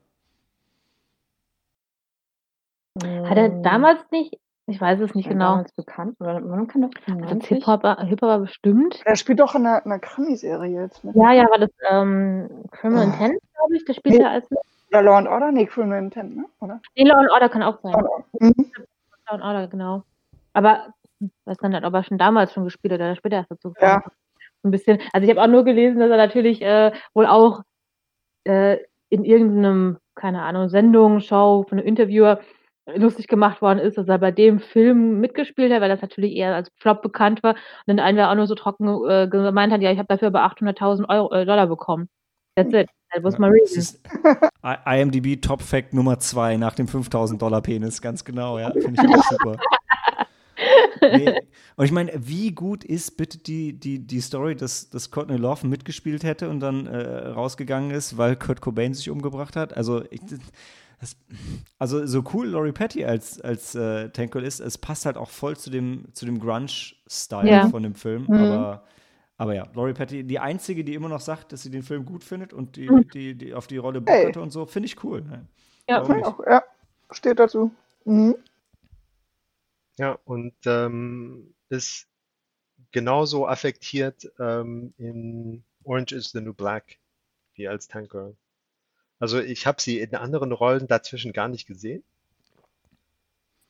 [3.02, 4.38] Hat er damals nicht,
[4.70, 6.16] ich weiß es nicht War genau, damals bekannt?
[6.20, 7.48] Oder man kann doch als 95?
[7.50, 9.02] Hip-Hopper Hip bestimmt.
[9.06, 11.16] Er spielt doch in einer, in einer Krimi-Serie jetzt mit.
[11.16, 13.10] Ja, ja, war das ähm, Criminal Oh.
[13.12, 14.22] Intent, glaube ich, der spielt Nee.
[14.24, 14.48] er als
[14.90, 15.52] Oder Law and Order?
[15.52, 16.46] Nee, Criminal Intent, ne?
[16.60, 16.80] Oder?
[16.96, 17.92] Nee, Law and Order kann auch sein.
[17.94, 18.26] Law and Order.
[18.40, 18.72] Mhm.
[19.28, 20.04] Law and Order, genau.
[20.54, 23.52] Aber hm, weiß gar nicht, ob er schon damals schon gespielt hat oder später erst
[23.52, 24.02] dazu Ja.
[24.62, 25.00] So ein bisschen.
[25.14, 27.62] Also ich habe auch nur gelesen, dass er natürlich äh, wohl auch
[28.44, 28.78] äh,
[29.10, 32.40] in irgendeinem, keine Ahnung, Sendung, Show von einem Interviewer
[32.96, 36.56] lustig gemacht worden ist, dass er bei dem Film mitgespielt hat, weil das natürlich eher
[36.56, 37.54] als Flop bekannt war.
[37.54, 40.46] Und dann einer auch nur so trocken äh, gemeint hat, ja, ich habe dafür aber
[40.46, 42.10] 800.000 Euro, äh, Dollar bekommen.
[42.56, 42.90] That's it.
[43.14, 44.00] That was my reason.
[44.86, 49.16] IMDb Top Fact Nummer zwei nach dem 5000 Dollar Penis, ganz genau, ja, finde ich
[49.16, 49.58] auch super.
[51.02, 51.40] Nee.
[51.76, 55.66] Und ich meine, wie gut ist bitte die, die, die Story, dass, dass Courtney Love
[55.66, 59.76] mitgespielt hätte und dann äh, rausgegangen ist, weil Kurt Cobain sich umgebracht hat?
[59.76, 60.20] Also, ich,
[61.00, 61.16] das,
[61.78, 65.30] also so cool Laurie Petty als, als äh, Tank Girl ist, es passt halt auch
[65.30, 67.70] voll zu dem, zu dem Grunge-Style Ja.
[67.70, 68.24] von dem Film.
[68.24, 68.34] Mhm.
[68.34, 68.84] Aber,
[69.38, 72.24] aber ja, Laurie Petty, die einzige, die immer noch sagt, dass sie den Film gut
[72.24, 73.08] findet und die, Mhm.
[73.14, 74.38] die, die auf die Rolle Bock Hey.
[74.38, 75.22] und so, finde ich cool.
[75.22, 75.46] Ne?
[75.88, 76.26] Ja, nicht?
[76.26, 76.64] auch, ja,
[77.12, 77.72] steht dazu.
[78.06, 78.36] Mhm.
[79.98, 82.08] Ja, und ähm, ist
[82.92, 86.98] genauso affektiert ähm, in Orange is the New Black
[87.56, 88.36] wie als Tank Girl.
[89.20, 92.04] Also ich habe sie in anderen Rollen dazwischen gar nicht gesehen.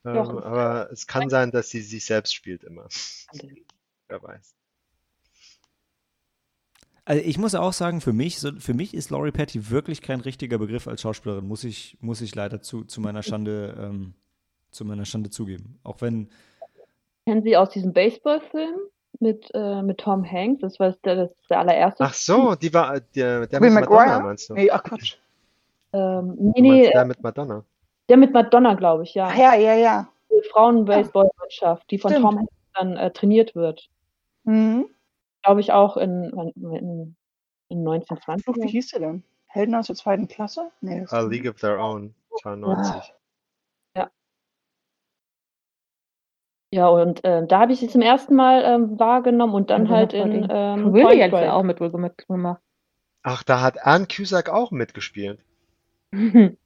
[0.06, 2.88] Ähm, aber es kann sein, dass sie sich selbst spielt immer.
[4.08, 4.56] Wer weiß.
[7.06, 10.20] Also ich muss auch sagen, für mich, so, für mich ist Laurie Petty wirklich kein
[10.20, 14.14] richtiger Begriff als Schauspielerin, muss ich, muss ich leider zu, zu meiner Schande, ähm,
[14.70, 15.80] zu meiner Schande zugeben.
[15.84, 16.30] Auch wenn,
[17.26, 18.80] Kennen Sie aus diesem Baseballfilm
[19.20, 20.62] mit, äh, mit Tom Hanks?
[20.62, 22.04] Das war der, das der allererste.
[22.04, 24.22] Ach so, die war äh, der, der Madonna, Maguire?
[24.24, 24.54] meinst du?
[24.54, 25.18] Nee, ach Quatsch.
[25.94, 27.66] Ähm, nee, nee, meinst äh, der mit Madonna.
[28.10, 29.28] der mit Madonna, glaube ich, ja.
[29.32, 30.10] Ach ja, ja, ja.
[30.30, 32.26] Die Frauenbaseballmannschaft, die von Stimmt.
[32.26, 33.90] Tom Hanks dann äh, trainiert wird.
[34.44, 34.88] Mhm.
[35.44, 36.26] Glaube ich auch in,
[36.56, 37.16] in,
[37.70, 38.72] in Ach, wie 1920.
[38.72, 39.24] hieß der denn?
[39.48, 40.70] Helden aus der zweiten Klasse?
[40.82, 43.14] Nee, A League of Their Own, 92.
[46.72, 49.96] Ja, und äh, da habe ich sie zum ersten Mal ähm, wahrgenommen und dann dann
[49.96, 51.34] halt hat in ähm, Willy Break.
[51.34, 52.62] ja auch mit wohl mitgemacht.
[53.24, 55.44] Ach, da hat Anne Cusack auch mitgespielt.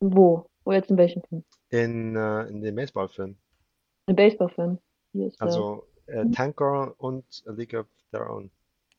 [0.00, 0.46] Wo?
[0.64, 1.44] Wo jetzt in welchem Film?
[1.70, 3.36] In, äh, in dem Baseballfilm.
[4.06, 4.78] Ein Baseballfilm.
[5.12, 5.46] Hier ist der.
[5.46, 8.50] Also äh, Tank Girl und A League of Their Own.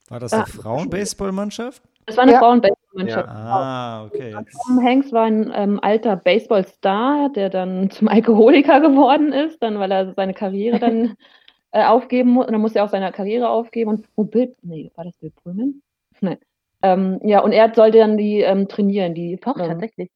[0.10, 0.38] war das Ah.
[0.38, 1.84] eine Frauenbaseballmannschaft?
[2.06, 2.40] Das war eine Ja.
[2.40, 3.30] Frauenbaseballmannschaft.
[3.30, 4.36] Ah, okay.
[4.68, 9.92] Tom Hanks war ein ähm, alter Baseballstar, der dann zum Alkoholiker geworden ist, dann weil
[9.92, 11.16] er seine Karriere dann
[11.72, 12.48] äh, aufgeben muss.
[12.48, 13.90] Und dann muss er auch seine Karriere aufgeben.
[13.92, 15.82] Und wo Bill, nee, war das Bill Pullman?
[16.22, 16.38] Nein.
[16.84, 20.12] Ähm, ja, und er sollte dann die ähm, trainieren, die Doch, ähm, tatsächlich.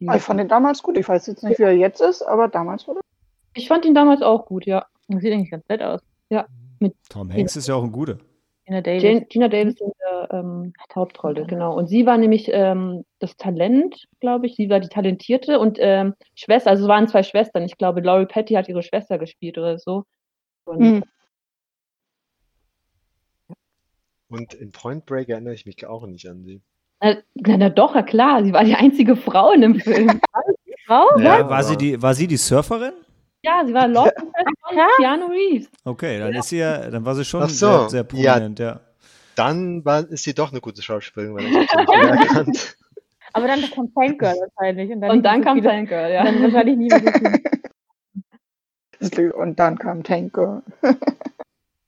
[0.00, 0.96] die- Ah, Ich fand den damals gut.
[0.98, 3.00] Ich weiß jetzt nicht, wie er jetzt ist, aber damals er.
[3.54, 4.86] ich fand ihn damals auch gut, ja.
[5.08, 6.00] Das sieht eigentlich ganz nett aus.
[7.08, 8.18] Tom Hanks ist ja auch ein guter.
[8.66, 9.02] In der Daily.
[9.06, 11.74] Jane, Gina Davis in der ähm, Hauptrolle, genau.
[11.76, 14.56] Und sie war nämlich ähm, das Talent, glaube ich.
[14.56, 17.62] Sie war die Talentierte und ähm, Schwester, also es waren zwei Schwestern.
[17.64, 20.04] Ich glaube, Laurie Petty hat ihre Schwester gespielt oder so.
[20.64, 21.04] Und, Mhm.
[24.34, 26.60] Und in Point Break erinnere ich mich auch nicht an sie.
[27.00, 30.20] na, na, doch, na klar, sie war die einzige Frau in dem Film.
[30.86, 31.18] Frau?
[31.18, 32.92] Ja, war, sie die, war sie die Surferin?
[33.42, 34.88] ja, sie war von Ja.
[34.96, 35.70] Keanu Reeves.
[35.84, 38.04] Okay, dann ist sie ja, dann war sie schon so, sehr, sehr ja.
[38.04, 38.80] prominent, ja.
[39.36, 42.76] Dann war, ist sie doch eine gute Schauspielerin, weil ich habe sie nicht mehr erkannt.
[43.32, 44.90] Aber dann kam Tank Girl wahrscheinlich.
[44.90, 46.24] Und dann, Und dann so kam Tank Girl, ja.
[46.24, 46.90] Dann wahrscheinlich nie
[49.00, 49.30] viel.
[49.30, 50.62] Und dann kam Tank Girl.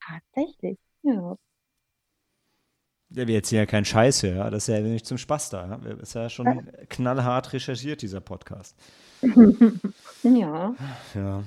[0.06, 0.78] Tatsächlich.
[1.02, 1.36] ja.
[3.16, 4.50] Ja, wir erzählen ja keinen Scheiß hier, ja.
[4.50, 5.80] Das ist ja nicht zum Spaß da.
[5.82, 5.92] Ja.
[5.94, 8.76] Ist ja schon knallhart recherchiert, dieser Podcast.
[10.22, 10.74] Ja.
[11.14, 11.42] Ja.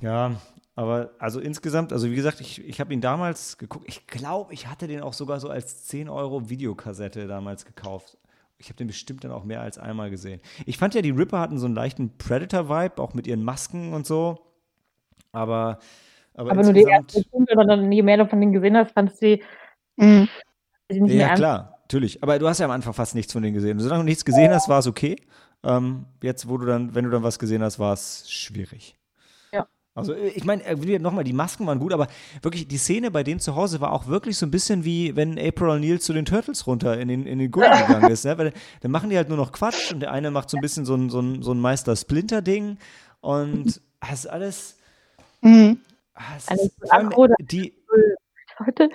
[0.00, 0.40] Ja,
[0.76, 3.86] aber also insgesamt, also wie gesagt, ich, ich habe ihn damals geguckt.
[3.88, 8.16] Ich glaube, ich hatte den auch sogar so als 10 Euro Videokassette damals gekauft.
[8.58, 10.40] Ich habe den bestimmt dann auch mehr als einmal gesehen.
[10.64, 14.06] Ich fand ja, die Ripper hatten so einen leichten Predator-Vibe, auch mit ihren Masken und
[14.06, 14.38] so.
[15.32, 15.78] Aber,
[16.34, 18.92] aber, Aber nur die erste Stunde, und dann, je mehr du von denen gesehen hast,
[18.92, 19.42] fandst du sie,
[19.96, 20.28] Mhm.
[20.90, 22.22] Ja, klar, natürlich.
[22.22, 23.78] Aber du hast ja am Anfang fast nichts von denen gesehen.
[23.80, 25.16] Solange du nichts gesehen hast, war es okay.
[25.62, 28.96] Ähm, jetzt, wo du dann, wenn du dann was gesehen hast, war es schwierig.
[29.52, 29.66] Ja.
[29.94, 30.62] Also, äh, ich meine,
[31.00, 32.06] nochmal, die Masken waren gut, aber
[32.40, 35.38] wirklich, die Szene bei denen zu Hause war auch wirklich so ein bisschen wie, wenn
[35.38, 38.24] April O'Neil zu den Turtles runter in den, in den Gully gegangen ist.
[38.24, 38.38] Ne?
[38.38, 40.86] Weil dann machen die halt nur noch Quatsch und der eine macht so ein bisschen
[40.86, 42.78] so ein, so ein, so ein Meister-Splinter-Ding
[43.20, 44.76] und das ist alles.
[45.42, 45.78] Mhm.
[46.14, 47.74] ah, es Alles ist- so vor allem aggro, das- die,
[48.66, 48.90] Leute.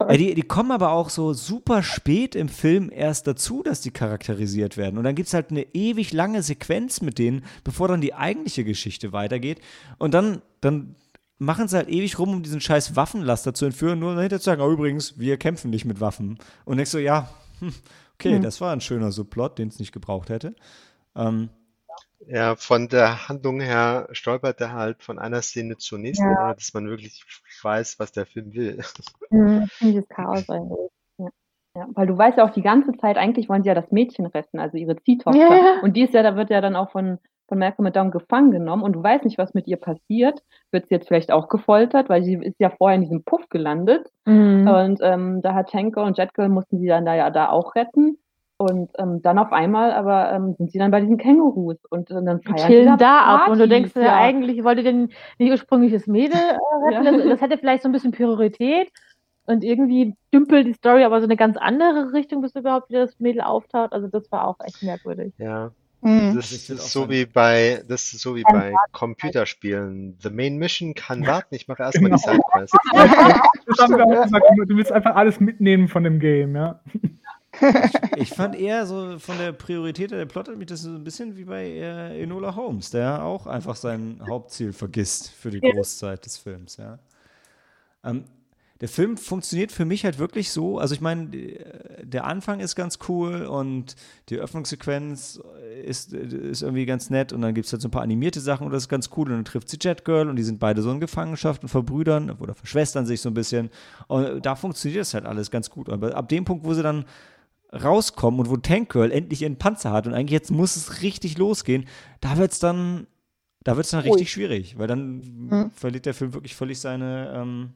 [0.00, 3.90] ja, die, die kommen aber auch so super spät im Film erst dazu, dass die
[3.90, 4.98] charakterisiert werden.
[4.98, 8.64] Und dann gibt es halt eine ewig lange Sequenz mit denen, bevor dann die eigentliche
[8.64, 9.60] Geschichte weitergeht.
[9.98, 10.96] Und dann, dann
[11.38, 14.62] machen sie halt ewig rum, um diesen scheiß Waffenlaster zu entführen, nur dahinter zu sagen,
[14.62, 16.38] oh, übrigens, wir kämpfen nicht mit Waffen.
[16.64, 17.28] Und denkst so, ja,
[17.60, 17.72] hm,
[18.14, 18.42] okay, Hm.
[18.42, 20.54] das war ein schöner Subplot, den es nicht gebraucht hätte.
[21.14, 21.50] Ähm,
[22.26, 26.46] Ja, von der Handlung her stolpert er halt von einer Szene zur nächsten, Ja.
[26.46, 27.22] ohne dass man wirklich
[27.62, 28.78] weiß, was der Film will.
[29.30, 30.90] Mhm, Ziemliches Chaos eigentlich.
[31.76, 34.24] Ja, weil du weißt ja auch die ganze Zeit, eigentlich wollen sie ja das Mädchen
[34.24, 35.38] retten, also ihre Ziehtochter.
[35.38, 35.80] Ja, ja.
[35.82, 38.82] Und die ist ja, da wird ja dann auch von, von Malcolm McDowell gefangen genommen
[38.82, 40.42] und du weißt nicht, was mit ihr passiert.
[40.70, 44.08] Wird sie jetzt vielleicht auch gefoltert, weil sie ist ja vorher in diesem Puff gelandet.
[44.24, 44.66] Mhm.
[44.66, 47.50] Und ähm, da hat Tank Girl und Jet Girl mussten sie dann da ja da
[47.50, 48.16] auch retten.
[48.58, 52.14] Und ähm, dann auf einmal aber ähm, sind sie dann bei diesen Kängurus und, äh,
[52.14, 54.16] dann Und feiern sie chillen da ab und du Partys, denkst dir ja.
[54.16, 57.04] eigentlich, wollte denn nicht ursprüngliches Mädel äh, retten?
[57.04, 57.12] Ja.
[57.12, 58.90] Das, das hätte vielleicht so ein bisschen Priorität
[59.44, 63.20] und irgendwie dümpelt die Story aber so eine ganz andere Richtung, bis überhaupt wieder das
[63.20, 63.92] Mädel auftaucht.
[63.92, 65.34] Also das war auch echt merkwürdig.
[65.38, 65.70] Ja,
[66.02, 66.36] Mhm.
[66.36, 70.16] das ist so wie bei, das ist so wie bei Computerspielen.
[70.20, 72.32] The Main Mission kann warten, ich mache erstmal die Genau.
[72.32, 72.74] Sidequest.
[73.66, 74.44] Das haben wir auch gesagt.
[74.66, 76.80] Du willst einfach alles mitnehmen von dem Game, ja.
[78.16, 81.36] Ich fand eher so von der Priorität der Plot hat mich das so ein bisschen
[81.36, 86.38] wie bei äh, Enola Holmes, der auch einfach sein Hauptziel vergisst für die Großzeit des
[86.38, 86.98] Films, ja.
[88.04, 88.24] Ähm,
[88.82, 91.58] der Film funktioniert für mich halt wirklich so, also ich meine, die-
[92.02, 93.96] der Anfang ist ganz cool und
[94.28, 95.40] die Öffnungssequenz
[95.82, 98.66] ist, ist irgendwie ganz nett und dann gibt es halt so ein paar animierte Sachen
[98.66, 100.82] und das ist ganz cool und dann trifft sie Jet Girl und die sind beide
[100.82, 103.70] so in Gefangenschaft und verbrüdern oder verschwestern sich so ein bisschen
[104.08, 105.88] und da funktioniert das halt alles ganz gut.
[105.88, 107.06] Aber ab dem Punkt, wo sie dann
[107.72, 111.36] rauskommen und wo Tank Girl endlich ihren Panzer hat und eigentlich jetzt muss es richtig
[111.38, 111.86] losgehen,
[112.20, 113.06] da wird es dann,
[113.64, 115.70] da wird's dann richtig schwierig, weil dann Mhm.
[115.72, 117.74] verliert der Film wirklich völlig seine, ähm,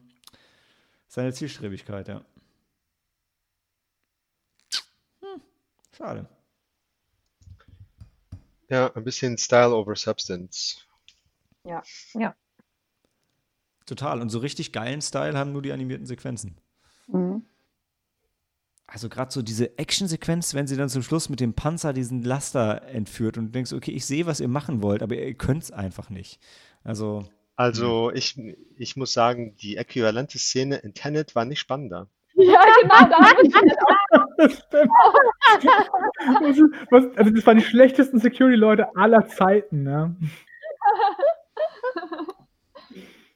[1.07, 2.21] seine Zielstrebigkeit, ja.
[5.21, 5.41] Hm,
[5.95, 6.27] schade.
[8.69, 10.77] Ja, ein bisschen Style over Substance.
[13.85, 14.21] Total.
[14.21, 16.55] Und so richtig geilen Style haben nur die animierten Sequenzen.
[17.07, 17.45] Mhm.
[18.93, 22.81] Also gerade so diese Actionsequenz, wenn sie dann zum Schluss mit dem Panzer diesen Laster
[22.87, 25.71] entführt und du denkst, okay, ich sehe, was ihr machen wollt, aber ihr könnt es
[25.71, 26.41] einfach nicht.
[26.83, 27.23] Also,
[27.55, 28.37] Also ich,
[28.75, 32.07] ich muss sagen, die äquivalente Szene in Tenet war nicht spannender.
[32.33, 33.53] Ja, genau, da ich
[34.37, 34.67] Das.
[36.39, 40.15] Das ist, was, also das waren die schlechtesten Security-Leute aller Zeiten, ja.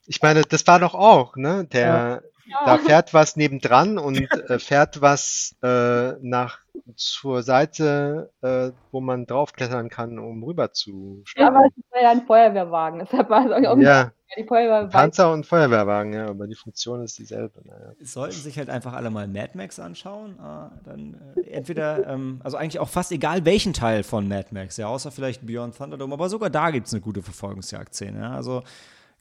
[0.08, 1.68] Ich meine, das war doch auch, ne?
[1.72, 2.78] Der, da Ja.
[2.78, 6.60] fährt was nebendran und äh, fährt was äh, nach
[6.96, 12.12] zur Seite, äh, wo man draufklettern kann, um rüber zu Ja, aber es war ja
[12.12, 16.28] ein Feuerwehrwagen, deshalb war es auch irgendwie Ja, die Feuerwehr weiß, Panzer und Feuerwehrwagen, ja,
[16.28, 17.62] aber die Funktion ist dieselbe.
[17.64, 17.94] Naja.
[18.02, 20.38] sollten sich halt einfach alle mal Mad Max anschauen.
[20.38, 24.78] Äh, dann äh, entweder, ähm, also eigentlich auch fast egal welchen Teil von Mad Max,
[24.78, 28.20] ja, außer vielleicht Beyond Thunderdome, aber sogar da gibt es eine gute Verfolgungsjagd-Szene.
[28.20, 28.32] Ja?
[28.32, 28.64] Also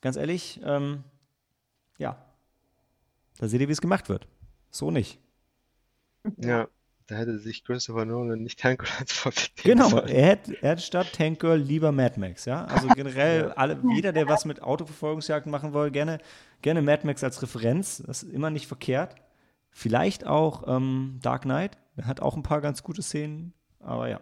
[0.00, 1.04] ganz ehrlich, ähm,
[1.98, 2.16] ja,
[3.38, 4.28] da seht ihr, wie es gemacht wird.
[4.70, 5.20] So nicht.
[6.38, 6.68] Ja,
[7.06, 11.12] da hätte sich Christopher Nolan nicht Tank als Vorbild Genau, er hätte, er hätte statt
[11.12, 12.64] Tank Girl lieber Mad Max, ja.
[12.64, 16.18] Also generell, alle, jeder, der was mit Autoverfolgungsjagden machen will, gerne,
[16.62, 18.02] gerne Mad Max als Referenz.
[18.06, 19.16] Das ist immer nicht verkehrt.
[19.70, 24.20] Vielleicht auch ähm, Dark Knight, der hat auch ein paar ganz gute Szenen, aber ja.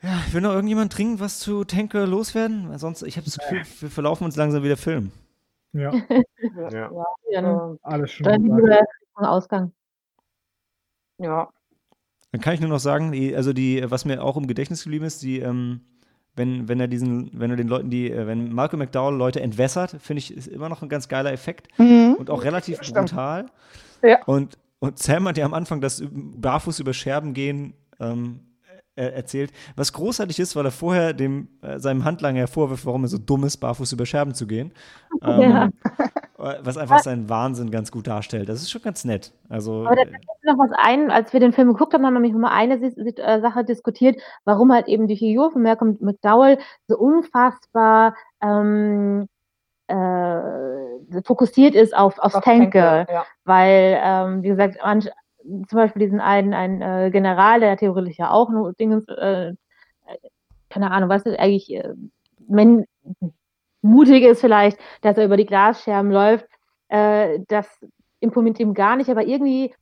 [0.00, 2.68] Ja, will noch irgendjemand dringend was zu Tank Girl loswerden?
[2.68, 5.12] Weil Sonst, ich habe das Gefühl, wir verlaufen uns langsam wieder Film.
[6.70, 6.90] Ja, Ja.
[7.32, 8.62] Dann, alles schon Dann gesagt.
[8.62, 9.72] lieber Richtung Ausgang.
[11.18, 11.48] ja.
[12.32, 15.04] Dann kann ich nur noch sagen, die, also die, was mir auch im Gedächtnis geblieben
[15.04, 15.82] ist, die, ähm,
[16.34, 19.92] wenn, wenn er diesen, wenn er den Leuten die, äh, wenn Malcolm McDowell Leute entwässert,
[20.00, 22.16] finde ich, ist immer noch ein ganz geiler Effekt Mhm.
[22.18, 23.46] und auch relativ brutal.
[24.02, 24.20] Ja.
[24.24, 28.40] Und, und Sam hat ja am Anfang das Barfuß über Scherben gehen ähm,
[29.02, 33.18] erzählt, was großartig ist, weil er vorher dem, äh, seinem Handlanger hervorwirft, warum er so
[33.18, 34.72] dumm ist, barfuß über Scherben zu gehen.
[35.22, 35.68] Ähm, Ja.
[36.36, 38.48] Was einfach seinen Wahnsinn ganz gut darstellt.
[38.48, 39.32] Das ist schon ganz nett.
[39.48, 42.04] Also, Aber da äh, fällt mir noch was ein, als wir den Film geguckt haben,
[42.04, 45.96] haben wir nämlich mal eine äh, Sache diskutiert, warum halt eben die Figur von Malcolm
[46.00, 49.28] McDowell so unfassbar ähm,
[49.86, 53.06] äh, fokussiert ist auf, aufs Auf Tank Girl.
[53.10, 53.24] Ja.
[53.44, 55.08] Weil, ähm, wie gesagt, manch,
[55.68, 59.54] zum Beispiel diesen einen, einen äh, General, der theoretisch ja auch nur Dingens, äh,
[60.70, 61.94] keine Ahnung, was ist eigentlich, äh,
[62.48, 62.86] men,
[63.82, 66.46] mutig ist vielleicht, dass er über die Glasscherben läuft,
[66.88, 67.66] äh, das
[68.20, 69.74] imponiert ihm gar nicht, aber irgendwie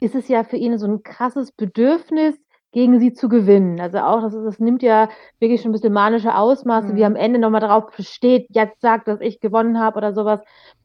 [0.00, 2.36] ist es ja für ihn so ein krasses Bedürfnis,
[2.72, 3.80] gegen sie zu gewinnen.
[3.80, 6.96] Also auch, das, ist, das nimmt ja wirklich schon ein bisschen manische Ausmaße, Mhm.
[6.96, 10.40] wie am Ende nochmal darauf besteht, jetzt sagt, dass ich gewonnen habe oder sowas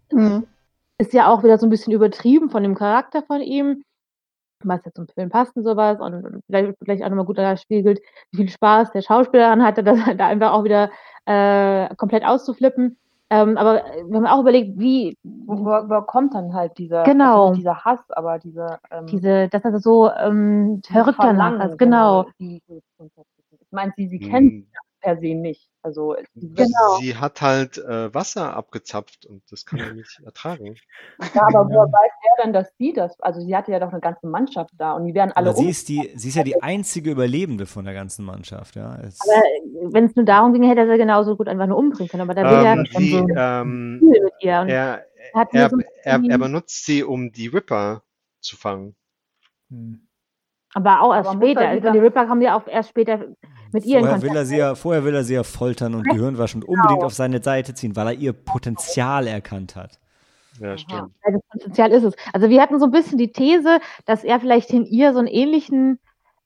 [0.10, 0.48] Mhm.
[1.00, 3.84] ist ja auch wieder so ein bisschen übertrieben von dem Charakter von ihm,
[4.70, 8.02] was ja zum Film passt und sowas und vielleicht, vielleicht auch nochmal gut daran spiegelt,
[8.32, 10.90] wie viel Spaß der Schauspieler daran hatte, das da einfach auch wieder
[11.26, 12.98] äh, komplett auszuflippen.
[13.30, 17.48] Ähm, aber wir haben auch überlegt, wie Wo, wo, kommt dann halt dieser, Genau.
[17.48, 21.78] also dieser Hass, aber dieser ähm, diese, dass er so ähm, verrückt danach ist.
[21.78, 22.26] Genau.
[22.40, 22.84] die ist.
[22.98, 24.68] Ich meine, sie, sie kennt Hm,
[25.02, 25.70] per se nicht.
[25.84, 26.98] Also Genau.
[27.00, 30.76] Sie hat halt äh, Wasser abgezapft und das kann er nicht ertragen.
[31.34, 34.00] ja, aber woher weiß er dann, dass sie das, also sie hatte ja doch eine
[34.00, 36.62] ganze Mannschaft da und die werden alle aber sie ist, die, sie ist ja die
[36.62, 38.76] einzige Überlebende von der ganzen Mannschaft.
[38.76, 38.96] Ja.
[39.02, 39.42] Es, Aber
[39.92, 42.30] wenn es nur darum ging, hätte er sie genauso gut einfach nur umbringen können.
[42.30, 44.60] Aber da will er Ähm, schon sie, so- ähm, viel mit ihr.
[44.62, 45.06] Und er,
[45.52, 48.04] er, so er, er benutzt sie, um die Ripper
[48.40, 48.96] zu fangen.
[49.72, 50.08] Hm.
[50.74, 51.62] Aber auch erst Aber später.
[51.62, 53.20] er Also die Ripper kommen ja auch erst später
[53.72, 54.24] mit ihr in vorher, Kontakt.
[54.24, 57.14] will er sie ja, vorher will er sie ja foltern und Gehirnwaschen und unbedingt auf
[57.14, 60.00] seine Seite ziehen, weil er ihr Potenzial erkannt hat.
[60.60, 61.12] Ja, stimmt.
[61.26, 62.14] Ja, das Potenzial ist es.
[62.34, 65.28] Also wir hatten so ein bisschen die These, dass er vielleicht in ihr so einen
[65.28, 66.00] ähnlichen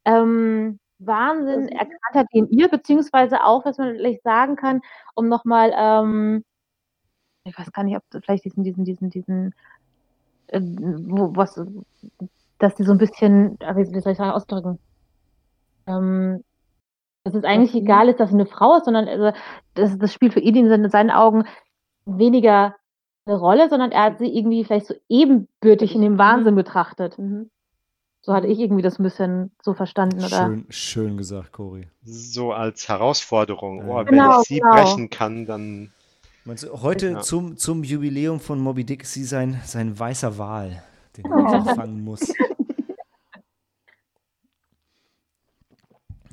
[0.06, 4.82] ähm, Wahnsinn erkannt hat in ihr, beziehungsweise auch, dass man vielleicht sagen kann,
[5.16, 6.44] um nochmal, ähm,
[7.44, 9.56] ich weiß gar nicht, ob vielleicht diesen, diesen, diesen, diesen,
[10.48, 11.60] äh, wo, was,
[12.60, 14.80] dass die so ein bisschen, äh, wie soll ich sagen, ausdrücken,
[15.88, 16.44] ähm,
[17.24, 19.38] dass es eigentlich sie- egal ist, dass sie eine Frau ist, sondern also,
[19.74, 21.44] das, das spielt für ihn in seinen- in seinen Augen
[22.06, 22.76] weniger
[23.26, 27.18] eine Rolle, sondern er hat sie irgendwie vielleicht so ebenbürtig in dem Wahnsinn betrachtet.
[27.18, 27.50] Mhm.
[28.22, 30.28] So hatte ich irgendwie das ein bisschen so verstanden, oder?
[30.30, 31.88] Schön, schön gesagt, Cory.
[32.04, 33.88] So als Herausforderung.
[33.88, 34.72] Oh, wenn Genau, ich sie genau.
[34.74, 35.92] brechen kann, dann.
[36.44, 37.22] Meinst du, heute Ja.
[37.22, 40.84] zum, zum Jubiläum von Moby Dick ist sie sein, sein weißer Wal,
[41.18, 42.32] den er fangen muss.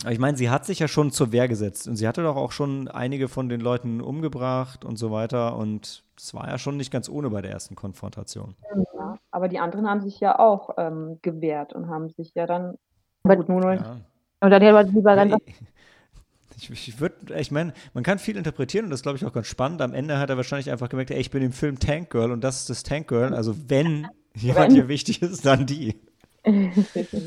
[0.03, 2.35] Aber ich meine, sie hat sich ja schon zur Wehr gesetzt und sie hatte doch
[2.37, 6.77] auch schon einige von den Leuten umgebracht und so weiter und es war ja schon
[6.77, 8.57] nicht ganz ohne bei der ersten Konfrontation.
[8.99, 12.77] Ja, aber die anderen haben sich ja auch ähm, gewehrt und haben sich ja dann
[13.23, 13.97] Aber- gut, nur Ja.
[14.41, 15.35] Und dann hätte man lieber ganz
[16.57, 19.47] ich ich würde, ich meine, man kann viel interpretieren und das glaube ich auch ganz
[19.47, 19.81] spannend.
[19.83, 22.43] Am Ende hat er wahrscheinlich einfach gemerkt, ey, ich bin im Film Tank Girl und
[22.43, 23.35] das ist das Tank Girl.
[23.35, 24.75] Also wenn jemand Wenn.
[24.75, 26.01] hier wichtig ist, dann die.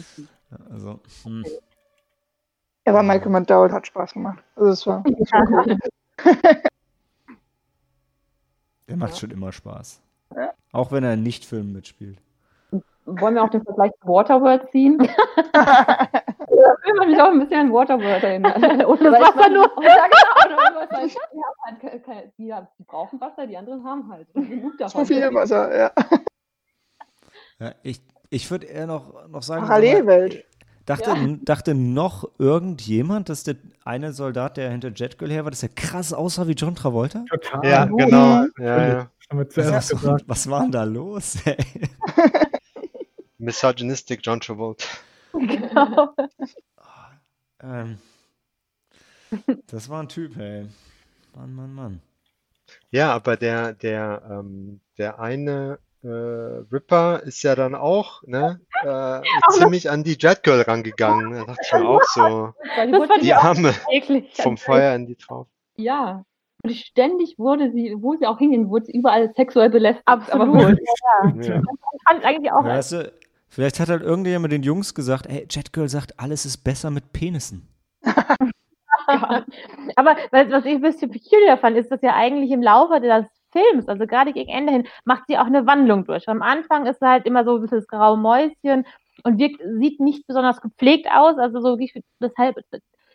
[0.72, 1.44] Also, hm.
[2.86, 4.42] Aber Michael McDowell hat Spaß gemacht.
[4.56, 5.78] Also es war, es war cool.
[8.88, 10.02] der macht schon immer Spaß.
[10.72, 12.20] Auch wenn er in Nicht-Filmen mitspielt.
[13.06, 14.98] Wollen wir auch den Vergleich zu Waterworld ziehen?
[16.56, 18.86] Da will man mich auch ein bisschen an Waterworld erinnern.
[18.86, 19.84] Und das Weil ich Wasser meine, nur.
[19.84, 20.80] Ja, genau.
[20.80, 24.28] Halt, die, haben halt die, brauchen Wasser, die anderen haben halt.
[24.90, 25.92] Zu viel Wasser, ja.
[27.60, 30.46] Ja, ich ich würde eher noch, noch sagen, Parallelwelt.
[30.86, 35.70] Dachte, dachte noch irgendjemand, dass der eine Soldat, der hinter Jetgirl her war, dass er
[35.70, 37.26] krass aussah wie John Travolta?
[37.28, 37.66] Total.
[37.66, 38.00] Ja, gut.
[38.00, 38.46] genau.
[38.60, 39.12] Ja, ja.
[39.30, 39.94] Was, zuerst
[40.28, 41.38] was, war denn da los?
[41.46, 41.58] Ey?
[43.40, 44.86] Misogynistic John Travolta.
[45.34, 46.16] Genau.
[47.64, 47.98] Ähm,
[49.68, 50.68] das war ein Typ, ey.
[51.36, 52.02] Mann, Mann, Mann.
[52.92, 59.22] Ja, aber der, der, ähm, der eine äh, Ripper ist ja dann auch ne, äh,
[59.52, 61.34] ziemlich an die Jetgirl rangegangen.
[61.34, 62.54] Da dachte ich mir auch so,
[63.20, 63.74] die die Arme
[64.34, 65.50] vom Feuer in die Traufe.
[65.76, 66.24] Ja.
[66.64, 70.08] Und ständig wurde sie, wo sie auch hinging, wurde sie überall sexuell belästigt.
[70.08, 70.42] Absolut.
[70.42, 70.80] Aber gut.
[71.44, 71.62] Ja.
[72.08, 72.64] Fand es eigentlich auch.
[72.64, 73.12] Weißt du,
[73.50, 77.68] vielleicht hat halt irgendjemand den Jungs gesagt, ey, Jetgirl sagt, alles ist besser mit Penissen.
[79.08, 83.26] Aber was, was ich ein bisschen peculiar fand, ist, dass ja eigentlich im Laufe des
[83.56, 86.28] Films, also gerade gegen Ende hin, macht sie auch eine Wandlung durch.
[86.28, 88.86] Am Anfang ist sie halt immer so ein bisschen das graue Mäuschen
[89.24, 91.38] und wirkt, sieht nicht besonders gepflegt aus.
[91.38, 91.78] Also so
[92.20, 92.58] deshalb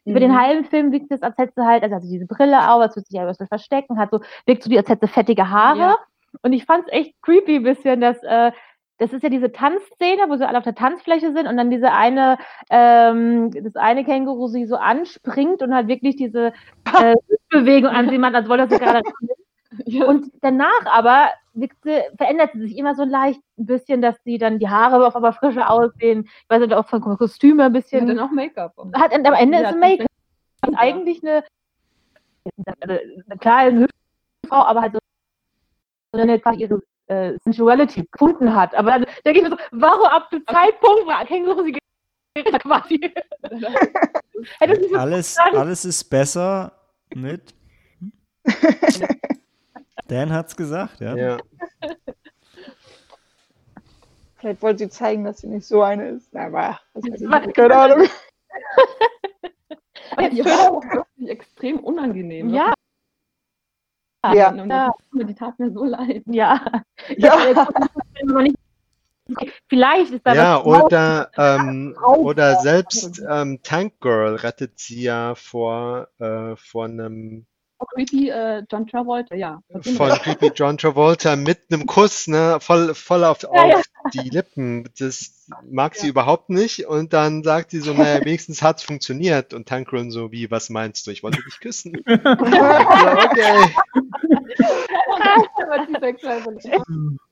[0.04, 0.40] über den Mhm.
[0.40, 2.96] halben Film wirkt es, als hätte sie halt, also hat sie diese Brille auf, als
[2.96, 5.12] würde sie sich ja ein bisschen verstecken, hat so, wirkt so, wie als hätte sie
[5.12, 5.78] fettige Haare.
[5.78, 5.96] Ja.
[6.42, 8.52] Und ich fand es echt creepy ein bisschen, dass äh,
[8.98, 11.90] das ist ja diese Tanzszene, wo sie alle auf der Tanzfläche sind und dann diese
[11.90, 12.36] eine,
[12.68, 16.52] ähm, das eine Känguru sie so anspringt und halt wirklich diese
[17.02, 17.14] äh,
[17.48, 19.00] Bewegung an sie macht, als wollte sie gerade
[19.86, 20.06] Ja.
[20.06, 24.38] und danach aber wirkt sie, verändert sie sich immer so leicht ein bisschen, dass sie
[24.38, 26.24] dann die Haare auf einmal frischer aussehen.
[26.24, 28.02] Ich weiß nicht, auch von Kostüme ein bisschen.
[28.02, 28.74] hat dann auch Make-up.
[28.94, 30.06] hat, am Ende Sie ist ein Make-up.
[30.66, 31.44] Und eigentlich eine,
[33.38, 33.94] klar, eine hübsche
[34.48, 34.98] Frau, aber halt so
[36.20, 38.74] eine ihre äh, Sensuality gefunden hat.
[38.74, 41.78] Aber dann denke ich mir so, warum ab dem Zeitpunkt war Känguru sie
[42.58, 43.12] quasi?
[44.94, 46.72] Alles, alles ist besser
[47.14, 47.54] mit.
[50.08, 51.14] Dan hat's gesagt, ja.
[51.16, 51.36] Ja.
[54.36, 56.32] Vielleicht wollte sie zeigen, dass sie nicht so eine ist.
[56.32, 58.06] Na, aber, was weiß ich, keine Ahnung.
[60.16, 62.48] Aber die war auch wirklich extrem unangenehm.
[62.48, 62.56] ne?
[62.56, 62.72] Ja.
[64.34, 64.50] Ja.
[64.50, 66.22] Und das, die tat mir so leid.
[66.26, 66.60] Ja.
[67.16, 67.36] Ja.
[68.24, 68.56] Nicht-
[69.68, 76.08] Vielleicht ist da Ja, oder, ähm, oder selbst ähm, Tank Girl rettet sie ja vor,
[76.18, 77.46] äh, vor einem
[77.86, 79.62] creepy äh, John Travolta, ja.
[79.82, 83.76] Von Creepy John Travolta mit einem Kuss, ne, voll, voll auf, Ja, ja.
[83.76, 84.88] auf die Lippen.
[84.98, 86.86] Das mag sie überhaupt nicht.
[86.86, 89.54] Und dann sagt sie so, naja, wenigstens hat's funktioniert.
[89.54, 91.10] Und Tank Girl so, wie, was meinst du?
[91.10, 92.02] Ich wollte dich küssen.
[92.06, 93.74] ja, okay.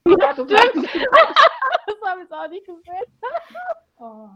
[0.09, 0.49] Ja, das
[2.05, 3.05] habe ich auch nicht gesehen.
[3.99, 4.29] Oh.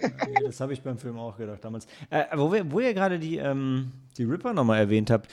[0.00, 1.86] Nee, das habe ich beim Film auch gedacht damals.
[2.10, 5.30] Äh, wo, wir, wo ihr gerade die, ähm, die Ripper nochmal erwähnt habt,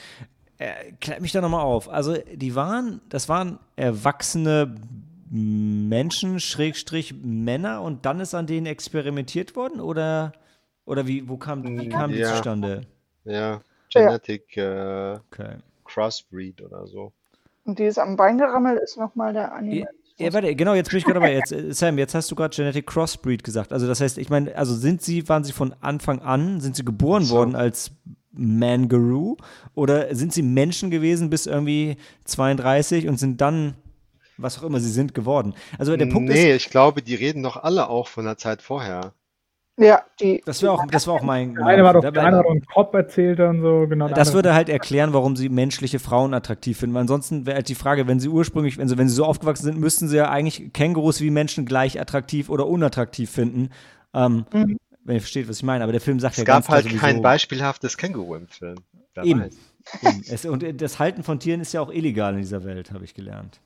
[0.57, 1.89] äh, klärt mich da nochmal auf.
[1.89, 4.75] Also, die waren, das waren erwachsene
[5.29, 9.81] Menschen, Schrägstrich Männer und dann ist an denen experimentiert worden?
[9.81, 10.31] Oder,
[10.85, 12.35] oder wie, wo kam, wie kam die Ja.
[12.35, 12.81] zustande?
[13.25, 15.57] Ja, Genetic äh, Okay.
[15.83, 17.11] Crossbreed oder so.
[17.65, 19.87] Und die ist am Bein gerammelt, ist nochmal der Anime.
[20.19, 21.33] Ja, warte, genau, jetzt bin ich gerade dabei.
[21.37, 23.71] Jetzt, äh, Sam, jetzt hast du gerade Genetic Crossbreed gesagt.
[23.71, 26.83] Also das heißt, ich meine, also sind sie, waren sie von Anfang an, sind sie
[26.83, 27.35] geboren So.
[27.35, 27.91] worden als
[28.31, 29.37] Mangaroo
[29.75, 33.75] oder sind sie Menschen gewesen bis irgendwie 32 und sind dann,
[34.37, 35.53] was auch immer sie sind, geworden?
[35.77, 38.61] Also der Punkt nee, ist, ich glaube, die reden doch alle auch von der Zeit
[38.61, 39.13] vorher.
[39.79, 40.41] Ja, die.
[40.43, 41.53] das war auch, das war auch mein.
[41.53, 44.07] Der eine war doch, der eine doch einen Kopf erzählt und so, genau.
[44.07, 46.95] Das würde halt erklären, warum sie menschliche Frauen attraktiv finden.
[46.95, 49.65] Weil ansonsten wäre halt die Frage, wenn sie ursprünglich, wenn sie, wenn sie so aufgewachsen
[49.65, 53.69] sind, müssten sie ja eigentlich Kängurus wie Menschen gleich attraktiv oder unattraktiv finden.
[54.13, 54.77] Ähm, Mhm.
[55.07, 55.83] Wenn ihr versteht, was ich meine.
[55.83, 58.47] Aber der Film sagt Es ja gab ganz klar halt sowieso, kein beispielhaftes Känguru im
[58.47, 58.75] Film.
[59.15, 59.43] Wer Eben.
[60.01, 60.23] Eben.
[60.29, 63.13] Es, und das Halten von Tieren ist ja auch illegal in dieser Welt, habe ich
[63.13, 63.61] gelernt.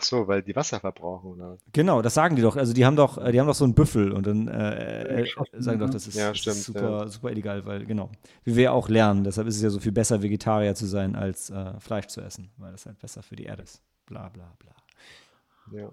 [0.00, 1.58] Ach so, weil die Wasser verbrauchen, oder?
[1.72, 2.56] Genau, das sagen die doch.
[2.56, 5.20] Also die haben doch, äh, die haben doch so einen Büffel und dann äh, äh,
[5.22, 5.92] Geschossen, sagen doch, ne?
[5.92, 8.10] das ist, Ja, stimmt, super, super illegal, weil genau,
[8.44, 11.16] wie wir ja auch lernen, deshalb ist es ja so viel besser, Vegetarier zu sein,
[11.16, 13.82] als äh, Fleisch zu essen, weil das halt besser für die Erde ist.
[14.06, 14.72] Bla bla bla.
[15.78, 15.90] Ja.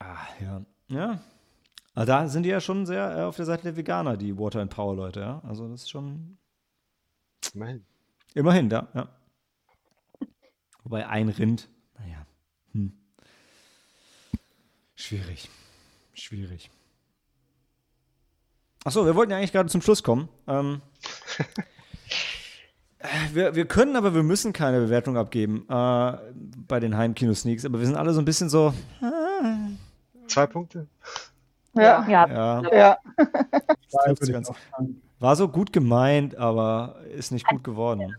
[0.00, 0.62] Ah, ja.
[0.88, 1.20] Ja.
[1.94, 4.60] Aber da sind die ja schon sehr äh, auf der Seite der Veganer, die Water
[4.60, 5.40] and Power Leute, ja.
[5.46, 6.38] Also das ist schon
[7.54, 7.84] Immerhin.
[8.34, 8.88] immerhin, ja.
[8.94, 9.08] ja.
[10.84, 11.68] Wobei ein Rind,
[11.98, 12.26] naja.
[12.72, 12.92] Hm.
[14.94, 15.48] Schwierig.
[16.14, 16.70] Schwierig.
[18.84, 20.28] Achso, wir wollten ja eigentlich gerade zum Schluss kommen.
[20.46, 20.80] Ähm,
[22.98, 26.18] äh, wir, wir können, aber wir müssen keine Bewertung abgeben äh,
[26.66, 27.64] bei den Heimkino-Sneaks.
[27.64, 28.72] Aber wir sind alle so ein bisschen so,
[30.30, 30.86] Zwei Punkte?
[31.74, 32.06] Ja.
[32.08, 32.98] Ja, ja, Ja.
[35.18, 38.16] War so gut gemeint, aber ist nicht gut geworden.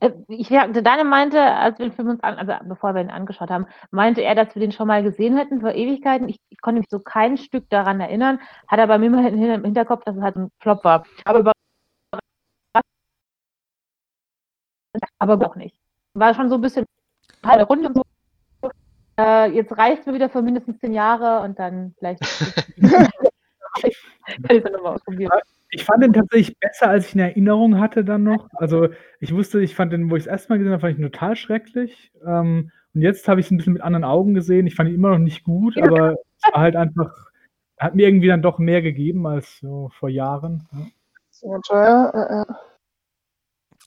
[0.00, 3.10] Äh, Ich, ja, Daniel meinte, als wir den Film uns an, also bevor wir ihn
[3.10, 6.28] angeschaut haben, meinte er, dass wir den schon mal gesehen hätten vor Ewigkeiten.
[6.28, 10.04] Ich, ich konnte mich so kein Stück daran erinnern, hat aber mir immer im Hinterkopf,
[10.04, 11.04] dass es halt ein Flop war.
[11.24, 11.52] Aber über
[15.18, 15.76] aber auch nicht.
[16.14, 16.84] War schon so ein bisschen
[17.44, 18.02] halbe Runde und so.
[19.18, 22.20] Äh, jetzt reicht mir wieder für mindestens zehn Jahre und dann vielleicht
[22.80, 25.30] kann ich es nochmal ausprobieren.
[25.74, 28.48] Ich fand den tatsächlich besser, als ich in Erinnerung hatte dann noch.
[28.52, 31.10] Also ich wusste, ich fand den, wo ich es erstmal gesehen habe, fand ich ihn
[31.10, 32.12] total schrecklich.
[32.24, 34.68] Ähm, und jetzt habe ich es ein bisschen mit anderen Augen gesehen.
[34.68, 37.12] Ich fand ihn immer noch nicht gut, aber es war halt einfach,
[37.76, 40.68] hat mir irgendwie dann doch mehr gegeben als so vor Jahren.
[41.42, 42.10] Ja.
[42.10, 42.54] Äh, äh.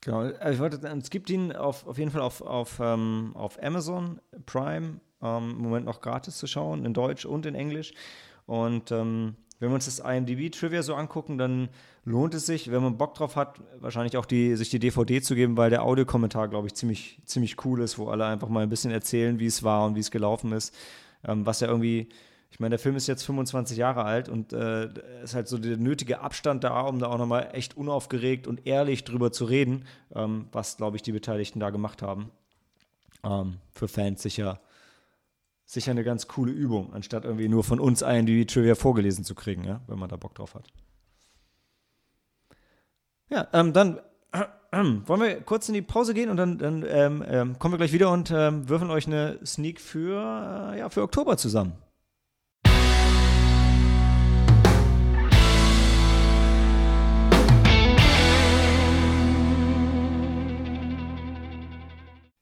[0.03, 3.63] Genau, also ich wollte, es gibt ihn auf, auf jeden Fall auf, auf, ähm, auf
[3.63, 7.93] Amazon Prime ähm, im Moment noch gratis zu schauen, in Deutsch und in Englisch.
[8.45, 11.69] Und ähm, wenn wir uns das IMDb-Trivia so angucken, dann
[12.05, 15.35] lohnt es sich, wenn man Bock drauf hat, wahrscheinlich auch die, sich die DVD zu
[15.35, 18.69] geben, weil der Audiokommentar, glaube ich, ziemlich, ziemlich cool ist, wo alle einfach mal ein
[18.69, 20.75] bisschen erzählen, wie es war und wie es gelaufen ist.
[21.27, 22.07] Ähm, was ja irgendwie,
[22.51, 24.89] ich meine, der Film ist jetzt 25 Jahre alt und äh,
[25.23, 29.03] ist halt so der nötige Abstand da, um da auch nochmal echt unaufgeregt und ehrlich
[29.03, 32.31] drüber zu reden, ähm, was, glaube ich, die Beteiligten da gemacht haben.
[33.23, 34.61] Ähm, für Fans sicher,
[35.67, 39.35] sicher eine ganz coole Übung, anstatt irgendwie nur von uns einen die Trivia vorgelesen zu
[39.35, 40.67] kriegen, ja, wenn man da Bock drauf hat.
[43.29, 43.99] Ja, ähm, dann
[44.71, 47.91] wollen wir kurz in die Pause gehen und dann, dann ähm, ähm, kommen wir gleich
[47.91, 51.73] wieder und ähm, würfeln euch eine Sneak für, äh, ja, für Oktober zusammen.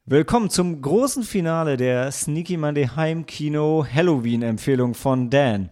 [0.08, 5.72] Willkommen zum großen Finale der Sneaky Monday Heimkino Halloween-Empfehlung von Dan.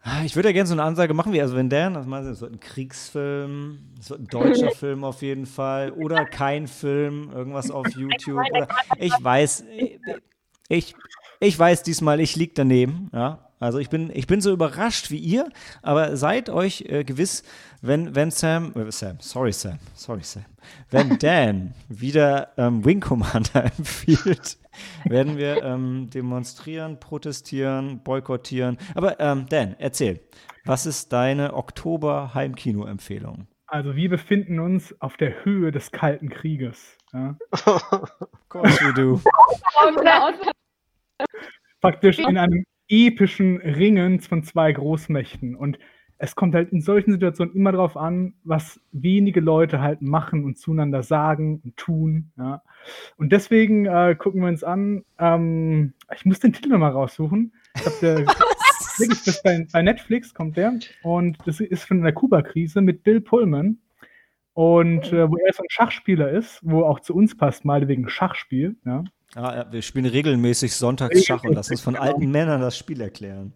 [0.00, 2.28] Ah, Ich würde ja gerne so eine Ansage machen, wie also wenn Dan, was meinst
[2.28, 6.66] du, es wird ein Kriegsfilm, es wird ein deutscher Film auf jeden Fall oder kein
[6.66, 8.68] Film, irgendwas auf YouTube oder
[8.98, 9.64] ich weiß,
[10.68, 10.94] ich,
[11.40, 13.45] ich weiß diesmal, ich lieg daneben, ja.
[13.58, 15.48] Also ich bin, ich bin so überrascht wie ihr,
[15.82, 17.42] aber seid euch äh, gewiss,
[17.80, 20.44] wenn, wenn Sam, äh, Sam, sorry Sam, sorry Sam,
[20.90, 24.58] wenn Dan wieder ähm, Wing Commander empfiehlt,
[25.04, 28.76] werden wir ähm, demonstrieren, protestieren, boykottieren.
[28.94, 30.20] Aber ähm, Dan, erzähl,
[30.66, 33.46] was ist deine Oktober-Heimkino-Empfehlung?
[33.68, 36.96] Also wir befinden uns auf der Höhe des Kalten Krieges.
[37.12, 37.36] Ja.
[37.50, 39.20] Of course we do.
[41.80, 45.56] Praktisch in einem epischen Ringen von zwei Großmächten.
[45.56, 45.78] Und
[46.18, 50.58] es kommt halt in solchen Situationen immer darauf an, was wenige Leute halt machen und
[50.58, 52.32] zueinander sagen und tun.
[52.38, 52.62] Ja.
[53.16, 55.04] Und deswegen äh, gucken wir uns an.
[55.18, 57.52] Ähm, ich muss den Titel nochmal raussuchen.
[57.74, 58.18] Ich glaube, der
[58.98, 60.78] wirklich, das bei, bei Netflix kommt der.
[61.02, 63.78] Und das ist von der Kuba-Krise mit Bill Pullman.
[64.54, 68.08] Und äh, wo er so ein Schachspieler ist, wo auch zu uns passt, mal wegen
[68.08, 68.76] Schachspiel.
[68.86, 69.04] Ja.
[69.36, 72.06] Ah, ja, wir spielen regelmäßig sonntags Schach und lassen uns von Genau.
[72.06, 73.52] alten Männern das Spiel erklären.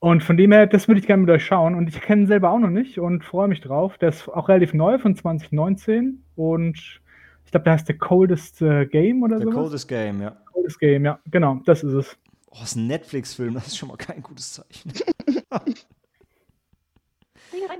[0.00, 1.76] Und von dem her, das würde ich gerne mit euch schauen.
[1.76, 3.96] Und ich kenne ihn selber auch noch nicht und freue mich drauf.
[3.98, 6.24] Der ist auch relativ neu von 2019.
[6.34, 7.00] Und
[7.44, 9.50] ich glaube, der heißt The Coldest äh, Game oder The so.
[9.50, 10.36] Coldest Game, ja.
[10.52, 12.16] Coldest Game, ja, genau, das ist es.
[12.50, 14.92] Oh, das ist ein Netflix-Film, das ist schon mal kein gutes Zeichen.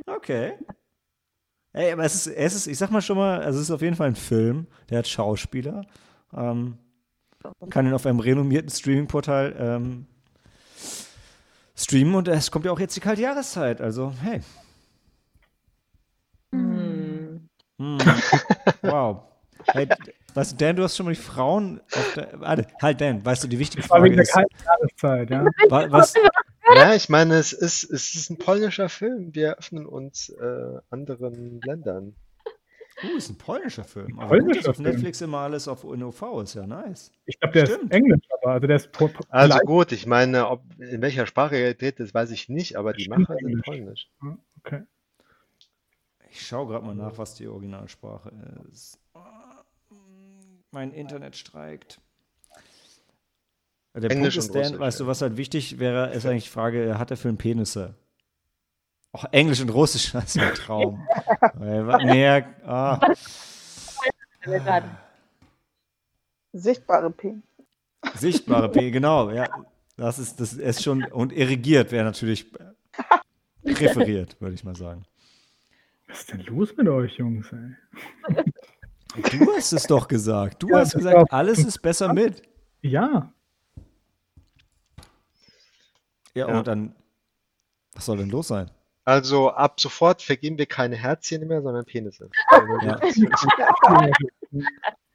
[0.06, 0.52] okay.
[1.72, 3.82] Ey, aber es ist, es ist, ich sag mal schon mal, also es ist auf
[3.82, 5.84] jeden Fall ein Film, der hat Schauspieler.
[6.34, 6.78] Ähm,
[7.70, 10.06] kann ihn auf einem renommierten Streaming-Portal ähm,
[11.76, 14.40] streamen und es kommt ja auch jetzt die kalte Jahreszeit, also hey.
[16.52, 17.48] Hm.
[17.78, 17.98] Hm.
[18.82, 19.22] wow.
[19.72, 19.88] Hey,
[20.34, 23.44] weißt du, Dan, du hast schon mal die Frauen auf der, warte, halt Dan, weißt
[23.44, 25.44] du, die wichtige war wegen Frage der ist, kalten Jahreszeit, ja.
[25.70, 26.14] wa- was,
[26.74, 29.34] Ja, ich meine, es ist, es ist ein polnischer Film.
[29.34, 32.14] Wir öffnen uns äh, anderen Ländern.
[33.02, 34.18] Uh, ist ein polnischer Film.
[34.18, 34.88] Aber Polnischer gut, dass auf Film.
[34.90, 37.10] Netflix immer alles auf UNOV ist, ja nice.
[37.24, 37.84] Ich glaube, der Stimmt.
[37.84, 41.00] ist Englisch, aber also der ist po- po- Also leicht- gut, ich meine, ob in
[41.00, 44.08] welcher Sprache er dreht, das weiß ich nicht, aber die Macher sind polnisch.
[44.58, 44.82] Okay.
[46.30, 48.30] Ich schaue gerade mal nach, was die Originalsprache
[48.70, 48.98] ist.
[50.70, 52.00] Mein Internet streikt.
[53.94, 56.96] Der Englisch Punkt ist, Dan, weißt du, was halt wichtig wäre, ist eigentlich die Frage,
[56.98, 57.94] hat der Film Penisse?
[59.12, 61.06] Auch Englisch und Russisch, das ist ein Traum.
[61.58, 63.00] Mehr, ah,
[66.52, 67.36] Sichtbare P.
[68.14, 69.48] sichtbare P, genau, ja.
[69.96, 72.50] Das ist, das ist schon, und irrigiert wäre natürlich
[73.62, 75.04] präferiert, würde ich mal sagen.
[76.08, 77.52] Was ist denn los mit euch, Jungs?
[77.52, 78.44] Ey?
[79.38, 80.62] Du hast es doch gesagt.
[80.62, 82.42] Du Ja, hast gesagt, alles ist besser mit.
[82.80, 83.32] Ja,
[86.34, 86.58] Ja, Ja.
[86.58, 86.94] und dann,
[87.92, 88.70] was soll denn los sein?
[89.04, 92.30] Also ab sofort vergeben wir keine Herzchen mehr, sondern Penisse.
[92.82, 93.00] Ja.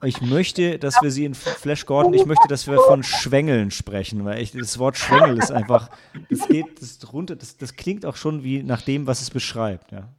[0.03, 4.23] Ich möchte, dass wir sie in Flash Gordon, ich möchte, dass wir von Schwängeln sprechen,
[4.25, 5.89] weil ich, das Wort Schwängel ist einfach,
[6.29, 9.91] das geht, das runter, das, das klingt auch schon wie nach dem, was es beschreibt,
[9.91, 10.13] ja.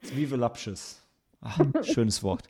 [0.00, 1.02] Wie voluptuous.
[1.40, 2.44] Ach, schönes Wort.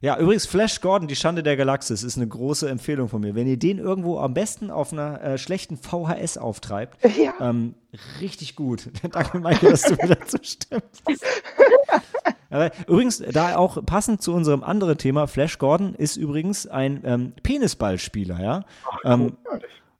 [0.00, 3.34] Ja, übrigens, Flash Gordon, die Schande der Galaxis, ist eine große Empfehlung von mir.
[3.34, 7.34] Wenn ihr den irgendwo am besten auf einer äh, schlechten VHS auftreibt, Ja.
[7.40, 7.74] ähm,
[8.20, 8.90] richtig gut.
[9.10, 11.02] Danke, Maike, dass du mir dazu stimmst.
[12.50, 17.32] Aber übrigens, da auch passend zu unserem anderen Thema, Flash Gordon ist übrigens ein ähm,
[17.42, 18.64] Penisballspieler, ja.
[19.04, 19.36] Ähm,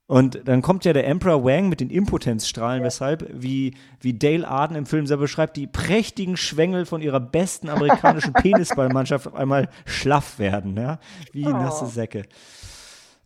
[0.09, 4.75] und dann kommt ja der Emperor Wang mit den Impotenzstrahlen, weshalb, wie, wie Dale Arden
[4.75, 10.39] im Film selber beschreibt, die prächtigen Schwängel von ihrer besten amerikanischen Penisballmannschaft auf einmal schlaff
[10.39, 10.97] werden, ja.
[11.31, 12.23] Wie nasse Säcke.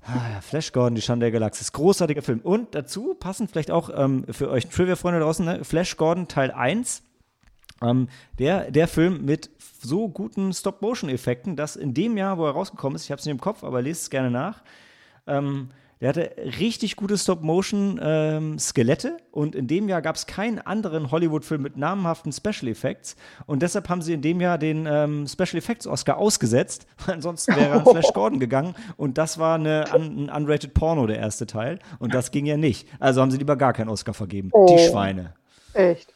[0.02, 1.72] Ah, ja, Flash Gordon, die Schande der Galaxis.
[1.72, 2.42] Großartiger Film.
[2.42, 5.64] Und dazu passend vielleicht auch ähm, für euch Trivia-Freunde draußen, ne?
[5.64, 7.02] Flash Gordon Teil 1.
[7.82, 8.10] Ähm,
[8.40, 9.50] der, der Film mit
[9.82, 13.32] so guten Stop-Motion-Effekten, dass in dem Jahr, wo er rausgekommen ist, ich habe es nicht
[13.32, 14.64] im Kopf, aber lest es gerne nach,
[15.28, 15.70] ähm,
[16.04, 21.78] der hatte richtig gute Stop-Motion-Skelette und in dem Jahr gab es keinen anderen Hollywood-Film mit
[21.78, 26.18] namhaften Special Effects und deshalb haben sie in dem Jahr den ähm, Special Effects Oscar
[26.18, 30.74] ausgesetzt, weil ansonsten wäre er an Flash Gordon gegangen und das war eine, ein unrated
[30.74, 32.86] Porno, der erste Teil und das ging ja nicht.
[33.00, 34.50] Also haben sie lieber gar keinen Oscar vergeben.
[34.50, 34.78] Die Oh.
[34.90, 35.36] Schweine.
[35.74, 36.14] Echt.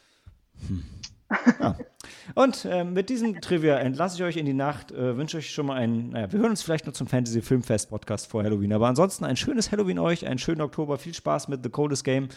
[2.35, 4.91] Und äh, mit diesem Trivia entlasse ich euch in die Nacht.
[4.91, 7.89] Äh, wünsche euch schon mal einen, naja, wir hören uns vielleicht noch zum Fantasy Filmfest
[7.89, 8.73] Podcast vor Halloween.
[8.73, 10.97] Aber ansonsten ein schönes Halloween euch, einen schönen Oktober.
[10.97, 12.29] Viel Spaß mit The Coldest Game.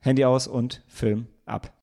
[0.00, 1.79] Handy aus und Film ab.